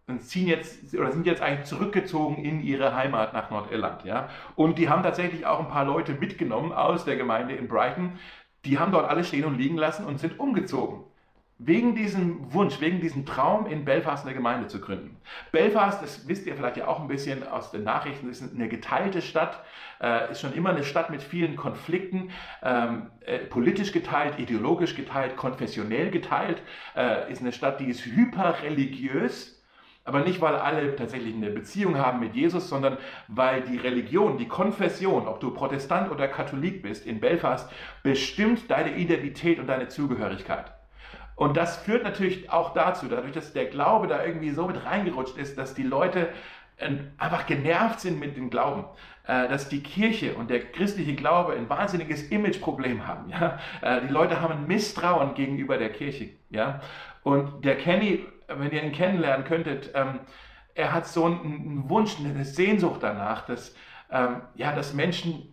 und 0.08 0.20
ziehen 0.20 0.48
jetzt 0.48 0.94
oder 0.94 1.12
sind 1.12 1.26
jetzt 1.26 1.42
eigentlich 1.42 1.66
zurückgezogen 1.66 2.44
in 2.44 2.60
ihre 2.62 2.94
Heimat 2.94 3.32
nach 3.32 3.50
Nordirland, 3.50 4.04
ja. 4.04 4.28
Und 4.56 4.78
die 4.78 4.88
haben 4.88 5.02
tatsächlich 5.02 5.46
auch 5.46 5.60
ein 5.60 5.68
paar 5.68 5.84
Leute 5.84 6.14
mitgenommen 6.14 6.72
aus 6.72 7.04
der 7.04 7.16
Gemeinde 7.16 7.54
in 7.54 7.68
Brighton. 7.68 8.18
Die 8.64 8.78
haben 8.78 8.92
dort 8.92 9.08
alle 9.08 9.24
stehen 9.24 9.44
und 9.44 9.58
liegen 9.58 9.76
lassen 9.76 10.04
und 10.04 10.18
sind 10.18 10.38
umgezogen. 10.38 11.04
Wegen 11.64 11.94
diesem 11.94 12.52
Wunsch, 12.52 12.80
wegen 12.80 13.00
diesem 13.00 13.24
Traum, 13.24 13.66
in 13.66 13.84
Belfast 13.84 14.26
eine 14.26 14.34
Gemeinde 14.34 14.66
zu 14.66 14.80
gründen. 14.80 15.16
Belfast, 15.52 16.02
das 16.02 16.26
wisst 16.26 16.46
ihr 16.46 16.56
vielleicht 16.56 16.76
ja 16.76 16.88
auch 16.88 17.00
ein 17.00 17.06
bisschen 17.06 17.46
aus 17.46 17.70
den 17.70 17.84
Nachrichten, 17.84 18.28
ist 18.28 18.42
eine 18.42 18.68
geteilte 18.68 19.22
Stadt, 19.22 19.62
äh, 20.00 20.32
ist 20.32 20.40
schon 20.40 20.54
immer 20.54 20.70
eine 20.70 20.82
Stadt 20.82 21.10
mit 21.10 21.22
vielen 21.22 21.54
Konflikten, 21.54 22.30
ähm, 22.64 23.10
äh, 23.24 23.38
politisch 23.38 23.92
geteilt, 23.92 24.40
ideologisch 24.40 24.96
geteilt, 24.96 25.36
konfessionell 25.36 26.10
geteilt, 26.10 26.60
äh, 26.96 27.30
ist 27.30 27.42
eine 27.42 27.52
Stadt, 27.52 27.78
die 27.78 27.86
ist 27.86 28.04
hyperreligiös, 28.06 29.62
aber 30.04 30.20
nicht, 30.24 30.40
weil 30.40 30.56
alle 30.56 30.96
tatsächlich 30.96 31.34
eine 31.34 31.50
Beziehung 31.50 31.96
haben 31.96 32.18
mit 32.18 32.34
Jesus, 32.34 32.68
sondern 32.68 32.98
weil 33.28 33.60
die 33.62 33.76
Religion, 33.76 34.36
die 34.36 34.48
Konfession, 34.48 35.28
ob 35.28 35.38
du 35.38 35.52
Protestant 35.52 36.10
oder 36.10 36.26
Katholik 36.26 36.82
bist, 36.82 37.06
in 37.06 37.20
Belfast 37.20 37.70
bestimmt 38.02 38.68
deine 38.68 38.96
Identität 38.96 39.60
und 39.60 39.68
deine 39.68 39.86
Zugehörigkeit. 39.86 40.72
Und 41.42 41.56
das 41.56 41.78
führt 41.78 42.04
natürlich 42.04 42.50
auch 42.50 42.72
dazu, 42.72 43.08
dadurch, 43.08 43.32
dass 43.32 43.52
der 43.52 43.64
Glaube 43.64 44.06
da 44.06 44.24
irgendwie 44.24 44.50
so 44.50 44.68
mit 44.68 44.84
reingerutscht 44.84 45.36
ist, 45.36 45.58
dass 45.58 45.74
die 45.74 45.82
Leute 45.82 46.28
ähm, 46.78 47.10
einfach 47.18 47.46
genervt 47.46 47.98
sind 47.98 48.20
mit 48.20 48.36
dem 48.36 48.48
Glauben, 48.48 48.84
äh, 49.26 49.48
dass 49.48 49.68
die 49.68 49.82
Kirche 49.82 50.36
und 50.36 50.50
der 50.50 50.60
christliche 50.60 51.16
Glaube 51.16 51.54
ein 51.54 51.68
wahnsinniges 51.68 52.30
Imageproblem 52.30 53.08
haben. 53.08 53.32
Äh, 53.82 54.02
die 54.02 54.12
Leute 54.12 54.40
haben 54.40 54.52
ein 54.52 54.68
Misstrauen 54.68 55.34
gegenüber 55.34 55.78
der 55.78 55.90
Kirche. 55.90 56.28
Und 57.24 57.64
der 57.64 57.76
Kenny, 57.76 58.24
wenn 58.46 58.70
ihr 58.70 58.84
ihn 58.84 58.92
kennenlernen 58.92 59.44
könntet, 59.44 59.90
ähm, 59.94 60.20
er 60.76 60.92
hat 60.92 61.08
so 61.08 61.24
einen 61.24 61.88
Wunsch, 61.88 62.18
eine 62.20 62.44
Sehnsucht 62.44 63.02
danach, 63.02 63.46
dass, 63.46 63.74
ähm, 64.12 64.42
ja, 64.54 64.76
dass 64.76 64.94
Menschen 64.94 65.52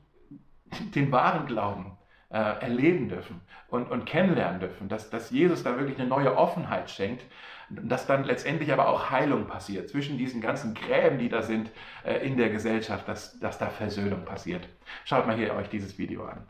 den 0.93 1.11
wahren 1.11 1.47
Glauben 1.47 1.97
äh, 2.29 2.37
erleben 2.37 3.09
dürfen 3.09 3.41
und, 3.69 3.89
und 3.89 4.05
kennenlernen 4.05 4.59
dürfen, 4.59 4.89
dass, 4.89 5.09
dass 5.09 5.31
Jesus 5.31 5.63
da 5.63 5.77
wirklich 5.77 5.99
eine 5.99 6.07
neue 6.07 6.35
Offenheit 6.37 6.89
schenkt 6.89 7.23
dass 7.69 8.07
dann 8.07 8.23
letztendlich 8.23 8.73
aber 8.73 8.89
auch 8.89 9.09
Heilung 9.09 9.47
passiert 9.47 9.89
zwischen 9.89 10.17
diesen 10.17 10.41
ganzen 10.41 10.73
Gräben, 10.73 11.19
die 11.19 11.29
da 11.29 11.41
sind 11.41 11.71
äh, 12.03 12.25
in 12.25 12.37
der 12.37 12.49
Gesellschaft, 12.49 13.07
dass, 13.07 13.39
dass 13.39 13.57
da 13.57 13.69
Versöhnung 13.69 14.25
passiert. 14.25 14.67
Schaut 15.05 15.27
mal 15.27 15.35
hier 15.35 15.53
euch 15.55 15.69
dieses 15.69 15.97
Video 15.97 16.25
an. 16.25 16.47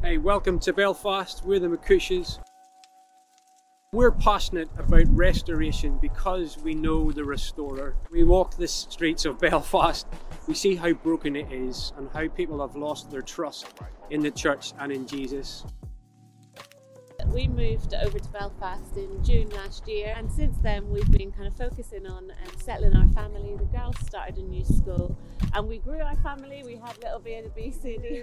Hey, 0.00 0.22
welcome 0.22 0.58
to 0.60 0.72
Belfast. 0.72 1.44
We're 1.44 1.60
the 1.60 1.68
McCushes. 1.68 2.40
We're 3.94 4.12
passionate 4.12 4.68
about 4.76 5.06
restoration 5.16 5.96
because 5.96 6.58
we 6.58 6.74
know 6.74 7.10
the 7.10 7.24
restorer. 7.24 7.96
We 8.10 8.22
walk 8.22 8.54
the 8.54 8.68
streets 8.68 9.24
of 9.24 9.38
Belfast, 9.40 10.06
we 10.46 10.52
see 10.52 10.74
how 10.74 10.92
broken 10.92 11.34
it 11.34 11.50
is 11.50 11.94
and 11.96 12.10
how 12.12 12.28
people 12.28 12.60
have 12.60 12.76
lost 12.76 13.10
their 13.10 13.22
trust 13.22 13.66
in 14.10 14.20
the 14.20 14.30
church 14.30 14.74
and 14.78 14.92
in 14.92 15.06
Jesus. 15.06 15.64
We 17.32 17.46
moved 17.46 17.94
over 17.94 18.18
to 18.18 18.28
Belfast 18.30 18.96
in 18.96 19.22
June 19.22 19.50
last 19.50 19.86
year, 19.86 20.14
and 20.16 20.32
since 20.32 20.56
then 20.58 20.88
we've 20.88 21.10
been 21.10 21.30
kind 21.30 21.46
of 21.46 21.54
focusing 21.56 22.06
on 22.06 22.30
um, 22.30 22.60
settling 22.64 22.96
our 22.96 23.06
family. 23.08 23.54
The 23.54 23.66
girls 23.66 23.96
started 24.00 24.38
a 24.38 24.42
new 24.42 24.64
school, 24.64 25.16
and 25.52 25.68
we 25.68 25.78
grew 25.78 26.00
our 26.00 26.16
family. 26.16 26.62
We 26.64 26.76
had 26.76 26.96
little 27.02 27.20
B 27.20 27.34
and 27.34 27.46
a 27.46 27.50
B, 27.50 27.70
C, 27.70 27.98
D, 27.98 28.22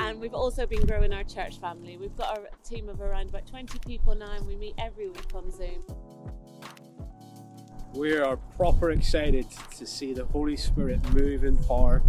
and 0.00 0.20
we've 0.20 0.34
also 0.34 0.66
been 0.66 0.84
growing 0.86 1.14
our 1.14 1.24
church 1.24 1.58
family. 1.60 1.96
We've 1.96 2.14
got 2.14 2.38
a 2.38 2.68
team 2.68 2.90
of 2.90 3.00
around 3.00 3.30
about 3.30 3.46
20 3.46 3.78
people 3.86 4.14
now, 4.14 4.32
and 4.32 4.46
we 4.46 4.54
meet 4.54 4.74
every 4.78 5.08
week 5.08 5.34
on 5.34 5.50
Zoom. 5.50 5.82
We 7.94 8.18
are 8.18 8.36
proper 8.36 8.90
excited 8.90 9.46
to 9.78 9.86
see 9.86 10.12
the 10.12 10.26
Holy 10.26 10.56
Spirit 10.56 11.02
move 11.14 11.44
in 11.44 11.56
power 11.56 12.02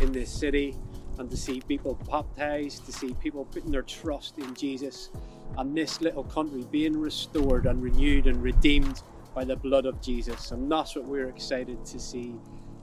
in 0.00 0.12
this 0.12 0.30
city 0.30 0.76
and 1.18 1.30
to 1.30 1.36
see 1.36 1.60
people 1.60 1.94
baptized, 2.10 2.86
to 2.86 2.92
see 2.92 3.14
people 3.14 3.44
putting 3.44 3.70
their 3.70 3.82
trust 3.82 4.38
in 4.38 4.54
Jesus 4.54 5.10
and 5.56 5.76
this 5.76 6.00
little 6.00 6.24
country 6.24 6.64
being 6.70 7.00
restored 7.00 7.66
and 7.66 7.82
renewed 7.82 8.26
and 8.26 8.42
redeemed 8.42 9.02
by 9.34 9.44
the 9.44 9.56
blood 9.56 9.86
of 9.86 10.00
Jesus. 10.00 10.50
And 10.50 10.70
that's 10.70 10.96
what 10.96 11.04
we're 11.04 11.28
excited 11.28 11.84
to 11.86 11.98
see 11.98 12.34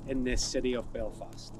in 0.07 0.23
this 0.23 0.41
city 0.41 0.75
of 0.75 0.91
Belfast. 0.93 1.53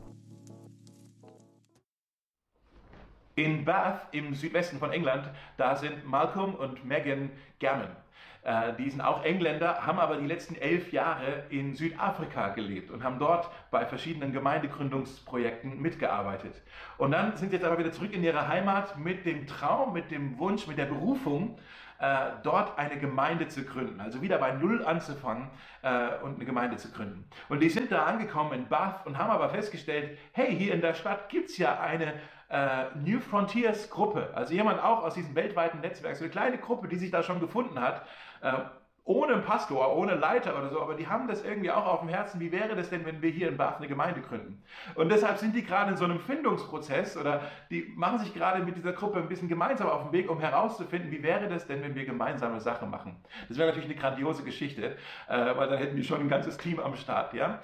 In 3.37 3.65
Bath 3.65 4.07
im 4.13 4.33
Südwesten 4.33 4.79
von 4.79 4.93
England, 4.93 5.25
da 5.57 5.75
sind 5.75 6.05
Malcolm 6.05 6.55
und 6.55 6.85
Megan 6.85 7.29
Gammon. 7.59 7.89
Äh, 8.45 8.73
die 8.77 8.91
sind 8.91 9.01
auch 9.01 9.23
Engländer, 9.23 9.87
haben 9.87 9.97
aber 9.99 10.17
die 10.17 10.27
letzten 10.27 10.53
elf 10.55 10.91
Jahre 10.93 11.45
in 11.49 11.73
Südafrika 11.73 12.49
gelebt 12.49 12.91
und 12.91 13.03
haben 13.03 13.17
dort 13.17 13.49
bei 13.71 13.87
verschiedenen 13.87 14.33
Gemeindegründungsprojekten 14.33 15.81
mitgearbeitet. 15.81 16.61
Und 16.99 17.09
dann 17.11 17.35
sind 17.37 17.53
jetzt 17.53 17.65
aber 17.65 17.79
wieder 17.79 17.91
zurück 17.91 18.13
in 18.13 18.23
ihre 18.23 18.47
Heimat 18.47 18.99
mit 18.99 19.25
dem 19.25 19.47
Traum, 19.47 19.93
mit 19.93 20.11
dem 20.11 20.37
Wunsch, 20.37 20.67
mit 20.67 20.77
der 20.77 20.85
Berufung, 20.85 21.57
äh, 21.97 22.33
dort 22.43 22.77
eine 22.77 22.99
Gemeinde 22.99 23.47
zu 23.47 23.63
gründen. 23.63 23.99
Also 23.99 24.21
wieder 24.21 24.37
bei 24.37 24.51
Null 24.51 24.85
anzufangen 24.85 25.47
äh, 25.81 26.17
und 26.23 26.35
eine 26.35 26.45
Gemeinde 26.45 26.77
zu 26.77 26.91
gründen. 26.91 27.27
Und 27.49 27.61
die 27.61 27.69
sind 27.69 27.91
da 27.91 28.05
angekommen 28.05 28.53
in 28.53 28.67
Bath 28.67 29.07
und 29.07 29.17
haben 29.17 29.31
aber 29.31 29.49
festgestellt, 29.49 30.19
hey, 30.33 30.55
hier 30.55 30.75
in 30.75 30.81
der 30.81 30.93
Stadt 30.93 31.29
gibt 31.29 31.49
es 31.49 31.57
ja 31.57 31.79
eine 31.79 32.13
äh, 32.49 32.85
New 32.95 33.19
Frontiers 33.19 33.89
Gruppe, 33.89 34.29
also 34.33 34.53
jemand 34.53 34.83
auch 34.83 35.03
aus 35.03 35.15
diesem 35.15 35.35
weltweiten 35.35 35.81
Netzwerk, 35.81 36.15
so 36.15 36.23
eine 36.23 36.31
kleine 36.31 36.57
Gruppe, 36.57 36.87
die 36.87 36.97
sich 36.97 37.11
da 37.11 37.23
schon 37.23 37.39
gefunden 37.39 37.79
hat. 37.79 38.05
Äh, 38.41 38.53
ohne 39.07 39.37
Pastor, 39.37 39.95
ohne 39.95 40.15
Leiter 40.15 40.57
oder 40.57 40.71
so, 40.71 40.81
aber 40.81 40.95
die 40.95 41.07
haben 41.07 41.27
das 41.27 41.43
irgendwie 41.43 41.69
auch 41.69 41.85
auf 41.85 41.99
dem 41.99 42.09
Herzen. 42.09 42.39
Wie 42.39 42.51
wäre 42.51 42.75
das 42.75 42.89
denn, 42.89 43.05
wenn 43.05 43.21
wir 43.21 43.29
hier 43.29 43.47
in 43.47 43.55
Bath 43.55 43.77
eine 43.77 43.87
Gemeinde 43.87 44.19
gründen? 44.21 44.63
Und 44.95 45.09
deshalb 45.09 45.37
sind 45.37 45.55
die 45.55 45.63
gerade 45.63 45.91
in 45.91 45.97
so 45.97 46.05
einem 46.05 46.19
Findungsprozess 46.19 47.15
oder 47.15 47.41
die 47.69 47.93
machen 47.95 48.17
sich 48.17 48.33
gerade 48.33 48.63
mit 48.63 48.75
dieser 48.75 48.93
Gruppe 48.93 49.19
ein 49.19 49.27
bisschen 49.27 49.47
gemeinsam 49.47 49.89
auf 49.89 50.05
den 50.05 50.11
Weg, 50.11 50.27
um 50.27 50.39
herauszufinden, 50.39 51.11
wie 51.11 51.21
wäre 51.21 51.47
das 51.47 51.67
denn, 51.67 51.83
wenn 51.83 51.93
wir 51.93 52.05
gemeinsame 52.05 52.59
Sachen 52.59 52.89
machen? 52.89 53.15
Das 53.47 53.59
wäre 53.59 53.67
natürlich 53.67 53.91
eine 53.91 53.99
grandiose 53.99 54.43
Geschichte, 54.43 54.97
äh, 55.27 55.55
weil 55.55 55.69
dann 55.69 55.77
hätten 55.77 55.95
wir 55.95 56.03
schon 56.03 56.21
ein 56.21 56.29
ganzes 56.29 56.57
Team 56.57 56.79
am 56.79 56.95
Start. 56.95 57.35
Ja? 57.35 57.59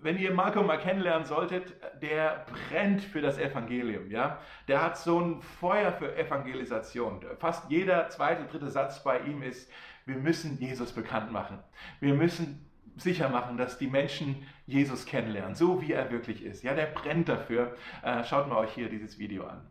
Wenn 0.00 0.18
ihr 0.18 0.32
Marco 0.32 0.62
mal 0.62 0.78
kennenlernen 0.78 1.26
solltet, 1.26 1.74
der 2.02 2.46
brennt 2.46 3.02
für 3.02 3.20
das 3.20 3.38
Evangelium, 3.38 4.10
ja. 4.10 4.38
Der 4.68 4.82
hat 4.82 4.98
so 4.98 5.20
ein 5.20 5.40
Feuer 5.40 5.92
für 5.92 6.16
Evangelisation. 6.16 7.24
Fast 7.38 7.70
jeder 7.70 8.08
zweite, 8.10 8.44
dritte 8.44 8.70
Satz 8.70 9.02
bei 9.02 9.20
ihm 9.20 9.42
ist, 9.42 9.70
wir 10.04 10.16
müssen 10.16 10.58
Jesus 10.58 10.92
bekannt 10.92 11.32
machen. 11.32 11.58
Wir 12.00 12.14
müssen 12.14 12.70
sicher 12.96 13.28
machen, 13.28 13.56
dass 13.56 13.78
die 13.78 13.88
Menschen 13.88 14.46
Jesus 14.66 15.06
kennenlernen, 15.06 15.54
so 15.54 15.82
wie 15.82 15.92
er 15.92 16.10
wirklich 16.10 16.44
ist. 16.44 16.62
Ja, 16.62 16.74
der 16.74 16.86
brennt 16.86 17.28
dafür. 17.28 17.76
Äh, 18.02 18.24
schaut 18.24 18.48
mal 18.48 18.58
euch 18.58 18.72
hier 18.72 18.88
dieses 18.88 19.18
Video 19.18 19.46
an. 19.46 19.68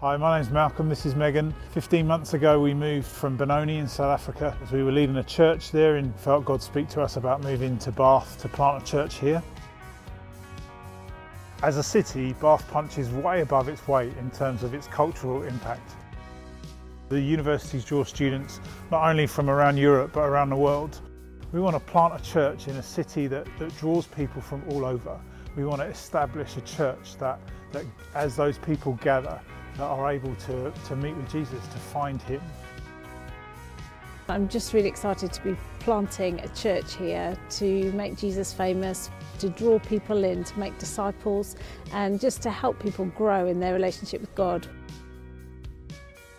Hi, 0.00 0.16
my 0.16 0.38
name's 0.38 0.50
Malcolm, 0.50 0.88
this 0.88 1.04
is 1.04 1.14
Megan. 1.14 1.54
15 1.72 2.06
months 2.06 2.32
ago, 2.32 2.58
we 2.58 2.72
moved 2.72 3.06
from 3.06 3.36
Benoni 3.36 3.76
in 3.76 3.86
South 3.86 4.18
Africa. 4.18 4.56
As 4.62 4.72
we 4.72 4.82
were 4.82 4.92
leaving 4.92 5.18
a 5.18 5.22
church 5.22 5.72
there 5.72 5.96
and 5.96 6.18
felt 6.18 6.46
God 6.46 6.62
speak 6.62 6.88
to 6.88 7.02
us 7.02 7.18
about 7.18 7.42
moving 7.42 7.76
to 7.80 7.92
Bath 7.92 8.40
to 8.40 8.48
plant 8.48 8.82
a 8.82 8.86
church 8.86 9.16
here. 9.16 9.42
As 11.62 11.76
a 11.76 11.82
city, 11.82 12.32
Bath 12.40 12.66
punches 12.70 13.10
way 13.10 13.42
above 13.42 13.68
its 13.68 13.86
weight 13.86 14.16
in 14.16 14.30
terms 14.30 14.62
of 14.62 14.72
its 14.72 14.86
cultural 14.86 15.42
impact. 15.42 15.92
The 17.10 17.20
universities 17.20 17.84
draw 17.84 18.02
students 18.04 18.58
not 18.90 19.06
only 19.06 19.26
from 19.26 19.50
around 19.50 19.76
Europe 19.76 20.12
but 20.14 20.22
around 20.22 20.48
the 20.48 20.56
world. 20.56 20.98
We 21.52 21.60
want 21.60 21.76
to 21.76 21.92
plant 21.92 22.18
a 22.18 22.24
church 22.24 22.68
in 22.68 22.76
a 22.76 22.82
city 22.82 23.26
that, 23.26 23.46
that 23.58 23.76
draws 23.76 24.06
people 24.06 24.40
from 24.40 24.62
all 24.70 24.86
over. 24.86 25.20
We 25.56 25.66
want 25.66 25.82
to 25.82 25.88
establish 25.88 26.56
a 26.56 26.62
church 26.62 27.18
that, 27.18 27.38
that 27.72 27.84
as 28.14 28.34
those 28.34 28.56
people 28.56 28.98
gather, 29.02 29.38
that 29.76 29.84
are 29.84 30.10
able 30.10 30.34
to, 30.34 30.72
to 30.86 30.96
meet 30.96 31.16
with 31.16 31.30
Jesus, 31.30 31.66
to 31.68 31.78
find 31.78 32.20
him. 32.22 32.40
I'm 34.28 34.48
just 34.48 34.72
really 34.72 34.88
excited 34.88 35.32
to 35.32 35.42
be 35.42 35.56
planting 35.80 36.38
a 36.40 36.48
church 36.48 36.94
here 36.94 37.36
to 37.50 37.92
make 37.92 38.16
Jesus 38.16 38.52
famous, 38.52 39.10
to 39.40 39.48
draw 39.48 39.80
people 39.80 40.22
in, 40.22 40.44
to 40.44 40.58
make 40.58 40.78
disciples, 40.78 41.56
and 41.92 42.20
just 42.20 42.40
to 42.42 42.50
help 42.50 42.78
people 42.78 43.06
grow 43.06 43.46
in 43.48 43.58
their 43.58 43.72
relationship 43.72 44.20
with 44.20 44.34
God. 44.34 44.68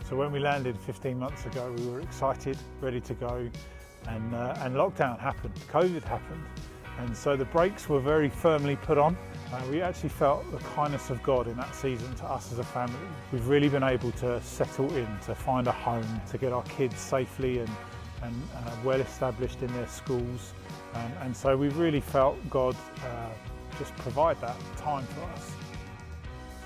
So 0.07 0.15
when 0.15 0.31
we 0.31 0.39
landed 0.39 0.77
15 0.77 1.19
months 1.19 1.45
ago, 1.45 1.73
we 1.77 1.87
were 1.87 1.99
excited, 1.99 2.57
ready 2.79 3.01
to 3.01 3.13
go, 3.13 3.49
and, 4.07 4.35
uh, 4.35 4.55
and 4.59 4.75
lockdown 4.75 5.19
happened, 5.19 5.53
COVID 5.71 6.03
happened. 6.03 6.43
And 6.99 7.15
so 7.15 7.35
the 7.35 7.45
brakes 7.45 7.89
were 7.89 7.99
very 7.99 8.29
firmly 8.29 8.75
put 8.75 8.97
on. 8.97 9.17
Uh, 9.51 9.61
we 9.69 9.81
actually 9.81 10.07
felt 10.07 10.49
the 10.51 10.57
kindness 10.59 11.09
of 11.09 11.21
God 11.23 11.47
in 11.47 11.57
that 11.57 11.75
season 11.75 12.13
to 12.15 12.25
us 12.25 12.53
as 12.53 12.59
a 12.59 12.63
family. 12.63 12.95
We've 13.33 13.47
really 13.49 13.67
been 13.67 13.83
able 13.83 14.11
to 14.13 14.41
settle 14.41 14.89
in, 14.95 15.07
to 15.25 15.35
find 15.35 15.67
a 15.67 15.73
home, 15.73 16.21
to 16.29 16.37
get 16.37 16.53
our 16.53 16.63
kids 16.63 16.97
safely 16.97 17.59
and, 17.59 17.69
and 18.23 18.33
uh, 18.55 18.75
well 18.81 19.01
established 19.01 19.61
in 19.61 19.67
their 19.73 19.87
schools. 19.87 20.53
Um, 20.93 21.11
and 21.23 21.35
so 21.35 21.57
we've 21.57 21.77
really 21.77 21.99
felt 21.99 22.37
God 22.49 22.77
uh, 23.05 23.29
just 23.77 23.93
provide 23.97 24.39
that 24.39 24.55
time 24.77 25.05
for 25.07 25.23
us. 25.33 25.51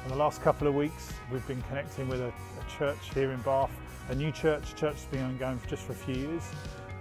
In 0.04 0.12
the 0.12 0.17
last 0.17 0.43
couple 0.43 0.67
of 0.67 0.76
weeks, 0.76 1.12
we've 1.32 1.48
been 1.48 1.63
connecting 1.63 2.08
with 2.08 2.21
a, 2.21 2.28
a 2.28 2.78
church 2.78 3.13
here 3.15 3.32
in 3.32 3.41
Bath, 3.41 3.71
a 4.10 4.15
new 4.15 4.32
church, 4.32 4.76
church 4.76 4.93
has 4.93 5.06
been 5.06 5.24
ongoing 5.24 5.58
for 5.58 5.69
just 5.69 5.82
for 5.82 5.93
a 5.93 5.95
few 5.95 6.13
years, 6.13 6.43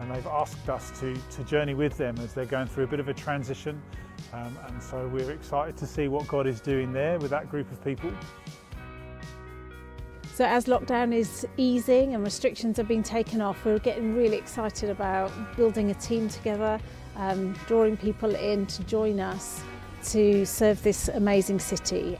and 0.00 0.10
they've 0.10 0.26
asked 0.28 0.66
us 0.66 0.98
to, 1.00 1.14
to 1.32 1.44
journey 1.44 1.74
with 1.74 1.98
them 1.98 2.16
as 2.20 2.32
they're 2.32 2.46
going 2.46 2.68
through 2.68 2.84
a 2.84 2.86
bit 2.86 3.00
of 3.00 3.08
a 3.08 3.14
transition. 3.14 3.82
Um, 4.32 4.56
and 4.66 4.82
so 4.82 5.06
we're 5.08 5.30
excited 5.30 5.76
to 5.76 5.86
see 5.86 6.08
what 6.08 6.26
God 6.26 6.46
is 6.46 6.60
doing 6.60 6.92
there 6.92 7.18
with 7.18 7.30
that 7.30 7.48
group 7.50 7.70
of 7.70 7.82
people. 7.84 8.10
So, 10.34 10.44
as 10.44 10.64
lockdown 10.64 11.14
is 11.14 11.46
easing 11.56 12.14
and 12.14 12.24
restrictions 12.24 12.80
are 12.80 12.84
being 12.84 13.04
taken 13.04 13.40
off, 13.40 13.64
we're 13.64 13.78
getting 13.78 14.16
really 14.16 14.36
excited 14.36 14.90
about 14.90 15.30
building 15.56 15.92
a 15.92 15.94
team 15.94 16.28
together, 16.28 16.80
um, 17.14 17.52
drawing 17.68 17.96
people 17.96 18.34
in 18.34 18.66
to 18.66 18.82
join 18.82 19.20
us 19.20 19.62
to 20.06 20.44
serve 20.44 20.82
this 20.82 21.08
amazing 21.08 21.60
city. 21.60 22.18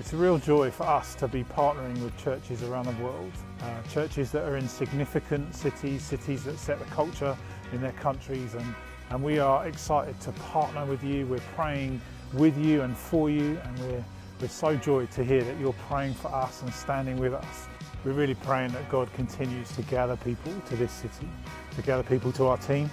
It's 0.00 0.12
a 0.12 0.16
real 0.16 0.38
joy 0.38 0.72
for 0.72 0.82
us 0.82 1.14
to 1.14 1.28
be 1.28 1.44
partnering 1.44 2.02
with 2.02 2.16
churches 2.18 2.64
around 2.64 2.86
the 2.86 3.02
world, 3.04 3.32
uh, 3.62 3.80
churches 3.90 4.32
that 4.32 4.46
are 4.48 4.56
in 4.56 4.68
significant 4.68 5.54
cities, 5.54 6.02
cities 6.02 6.42
that 6.44 6.58
set 6.58 6.80
the 6.80 6.84
culture 6.86 7.36
in 7.72 7.80
their 7.80 7.92
countries, 7.92 8.54
and, 8.54 8.74
and 9.10 9.22
we 9.22 9.38
are 9.38 9.66
excited 9.66 10.18
to 10.20 10.32
partner 10.32 10.84
with 10.84 11.02
you. 11.04 11.26
We're 11.26 11.38
praying 11.54 12.00
with 12.32 12.56
you 12.58 12.82
and 12.82 12.96
for 12.96 13.30
you, 13.30 13.58
and 13.64 13.78
we're, 13.80 14.04
we're 14.40 14.48
so 14.48 14.76
joyed 14.76 15.10
to 15.12 15.24
hear 15.24 15.42
that 15.42 15.58
you're 15.58 15.74
praying 15.88 16.14
for 16.14 16.28
us 16.34 16.62
and 16.62 16.72
standing 16.72 17.16
with 17.18 17.34
us. 17.34 17.68
We're 18.04 18.12
really 18.12 18.34
praying 18.34 18.72
that 18.72 18.88
God 18.90 19.12
continues 19.14 19.70
to 19.76 19.82
gather 19.82 20.16
people 20.16 20.52
to 20.66 20.76
this 20.76 20.92
city, 20.92 21.28
to 21.76 21.82
gather 21.82 22.02
people 22.02 22.32
to 22.32 22.46
our 22.46 22.58
team 22.58 22.90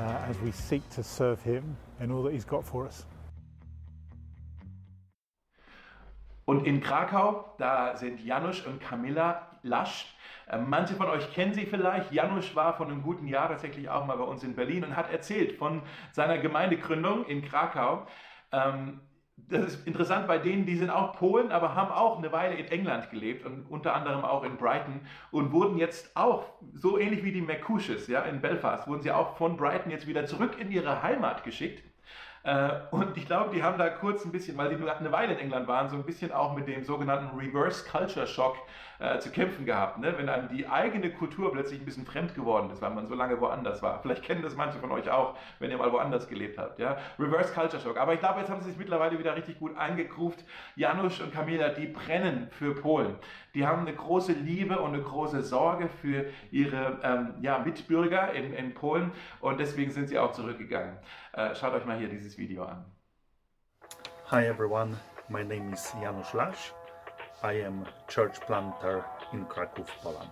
uh, 0.00 0.02
as 0.28 0.38
we 0.40 0.52
seek 0.52 0.88
to 0.90 1.02
serve 1.02 1.42
Him 1.42 1.76
and 2.00 2.12
all 2.12 2.22
that 2.22 2.32
He's 2.32 2.44
got 2.44 2.64
for 2.64 2.86
us. 2.86 3.04
Und 6.46 6.66
in 6.66 6.82
Krakau, 6.82 7.56
da 7.58 7.96
sind 7.96 8.20
Janusz 8.20 8.60
und 8.66 8.80
Camilla 8.80 9.46
Lasch. 9.62 10.13
Äh, 10.48 10.58
manche 10.58 10.94
von 10.94 11.08
euch 11.08 11.32
kennen 11.32 11.54
sie 11.54 11.66
vielleicht. 11.66 12.12
Janusz 12.12 12.54
war 12.54 12.74
vor 12.74 12.86
einem 12.86 13.02
guten 13.02 13.26
Jahr 13.26 13.48
tatsächlich 13.48 13.88
auch 13.88 14.06
mal 14.06 14.16
bei 14.16 14.24
uns 14.24 14.42
in 14.42 14.54
Berlin 14.54 14.84
und 14.84 14.96
hat 14.96 15.10
erzählt 15.10 15.52
von 15.58 15.82
seiner 16.12 16.38
Gemeindegründung 16.38 17.24
in 17.26 17.42
Krakau. 17.42 18.06
Ähm, 18.52 19.00
das 19.36 19.64
ist 19.66 19.86
interessant 19.86 20.28
bei 20.28 20.38
denen, 20.38 20.64
die 20.64 20.76
sind 20.76 20.90
auch 20.90 21.12
Polen, 21.14 21.50
aber 21.50 21.74
haben 21.74 21.90
auch 21.90 22.18
eine 22.18 22.30
Weile 22.30 22.54
in 22.54 22.66
England 22.66 23.10
gelebt 23.10 23.44
und 23.44 23.66
unter 23.68 23.94
anderem 23.94 24.24
auch 24.24 24.44
in 24.44 24.56
Brighton 24.56 25.00
und 25.32 25.50
wurden 25.52 25.76
jetzt 25.76 26.16
auch, 26.16 26.44
so 26.72 26.98
ähnlich 26.98 27.24
wie 27.24 27.32
die 27.32 27.40
McCushes 27.40 28.06
ja, 28.06 28.22
in 28.22 28.40
Belfast, 28.40 28.86
wurden 28.86 29.02
sie 29.02 29.10
auch 29.10 29.36
von 29.36 29.56
Brighton 29.56 29.90
jetzt 29.90 30.06
wieder 30.06 30.24
zurück 30.24 30.56
in 30.60 30.70
ihre 30.70 31.02
Heimat 31.02 31.42
geschickt 31.42 31.82
und 32.90 33.16
ich 33.16 33.26
glaube, 33.26 33.54
die 33.54 33.62
haben 33.62 33.78
da 33.78 33.88
kurz 33.88 34.24
ein 34.24 34.32
bisschen, 34.32 34.58
weil 34.58 34.68
die 34.68 34.76
nur 34.76 34.94
eine 34.94 35.12
Weile 35.12 35.32
in 35.32 35.38
England 35.38 35.66
waren, 35.66 35.88
so 35.88 35.96
ein 35.96 36.04
bisschen 36.04 36.30
auch 36.30 36.54
mit 36.54 36.68
dem 36.68 36.84
sogenannten 36.84 37.38
Reverse 37.38 37.88
Culture 37.88 38.26
Shock 38.26 38.56
äh, 38.98 39.18
zu 39.18 39.30
kämpfen 39.30 39.64
gehabt. 39.64 39.98
Ne? 39.98 40.14
Wenn 40.16 40.28
einem 40.28 40.48
die 40.48 40.66
eigene 40.68 41.10
Kultur 41.10 41.52
plötzlich 41.52 41.80
ein 41.80 41.84
bisschen 41.84 42.06
fremd 42.06 42.34
geworden 42.34 42.70
ist, 42.70 42.80
weil 42.82 42.90
man 42.90 43.06
so 43.06 43.14
lange 43.14 43.40
woanders 43.40 43.82
war. 43.82 44.00
Vielleicht 44.00 44.22
kennen 44.22 44.42
das 44.42 44.56
manche 44.56 44.78
von 44.78 44.90
euch 44.92 45.10
auch, 45.10 45.36
wenn 45.58 45.70
ihr 45.70 45.78
mal 45.78 45.92
woanders 45.92 46.28
gelebt 46.28 46.58
habt. 46.58 46.78
Ja? 46.78 46.96
Reverse 47.18 47.52
Culture 47.52 47.82
Shock. 47.82 47.96
Aber 47.96 48.14
ich 48.14 48.20
glaube, 48.20 48.40
jetzt 48.40 48.50
haben 48.50 48.60
sie 48.60 48.70
sich 48.70 48.78
mittlerweile 48.78 49.18
wieder 49.18 49.34
richtig 49.34 49.58
gut 49.58 49.76
eingegruft. 49.76 50.44
Janusz 50.76 51.20
und 51.20 51.32
Kamila, 51.32 51.70
die 51.70 51.86
brennen 51.86 52.48
für 52.50 52.74
Polen. 52.74 53.16
Die 53.54 53.66
haben 53.66 53.82
eine 53.82 53.94
große 53.94 54.32
Liebe 54.32 54.78
und 54.78 54.94
eine 54.94 55.02
große 55.02 55.42
Sorge 55.42 55.88
für 55.88 56.26
ihre 56.50 56.98
ähm, 57.02 57.34
ja, 57.40 57.58
Mitbürger 57.58 58.32
in, 58.32 58.52
in 58.52 58.74
Polen 58.74 59.12
und 59.40 59.60
deswegen 59.60 59.92
sind 59.92 60.08
sie 60.08 60.18
auch 60.18 60.32
zurückgegangen. 60.32 60.98
Äh, 61.36 61.52
schaut 61.56 61.74
euch 61.74 61.84
mal 61.84 61.98
hier 61.98 62.08
dieses 62.08 62.38
Video 62.38 62.64
an. 62.64 62.84
Hi 64.30 64.46
everyone, 64.46 64.96
my 65.28 65.42
name 65.42 65.72
is 65.72 65.92
Janusz 66.00 66.32
Lasz. 66.32 66.72
I 67.42 67.64
am 67.64 67.84
church 68.06 68.40
planter 68.46 69.04
in 69.32 69.44
Kraków, 69.46 69.88
Poland. 70.00 70.30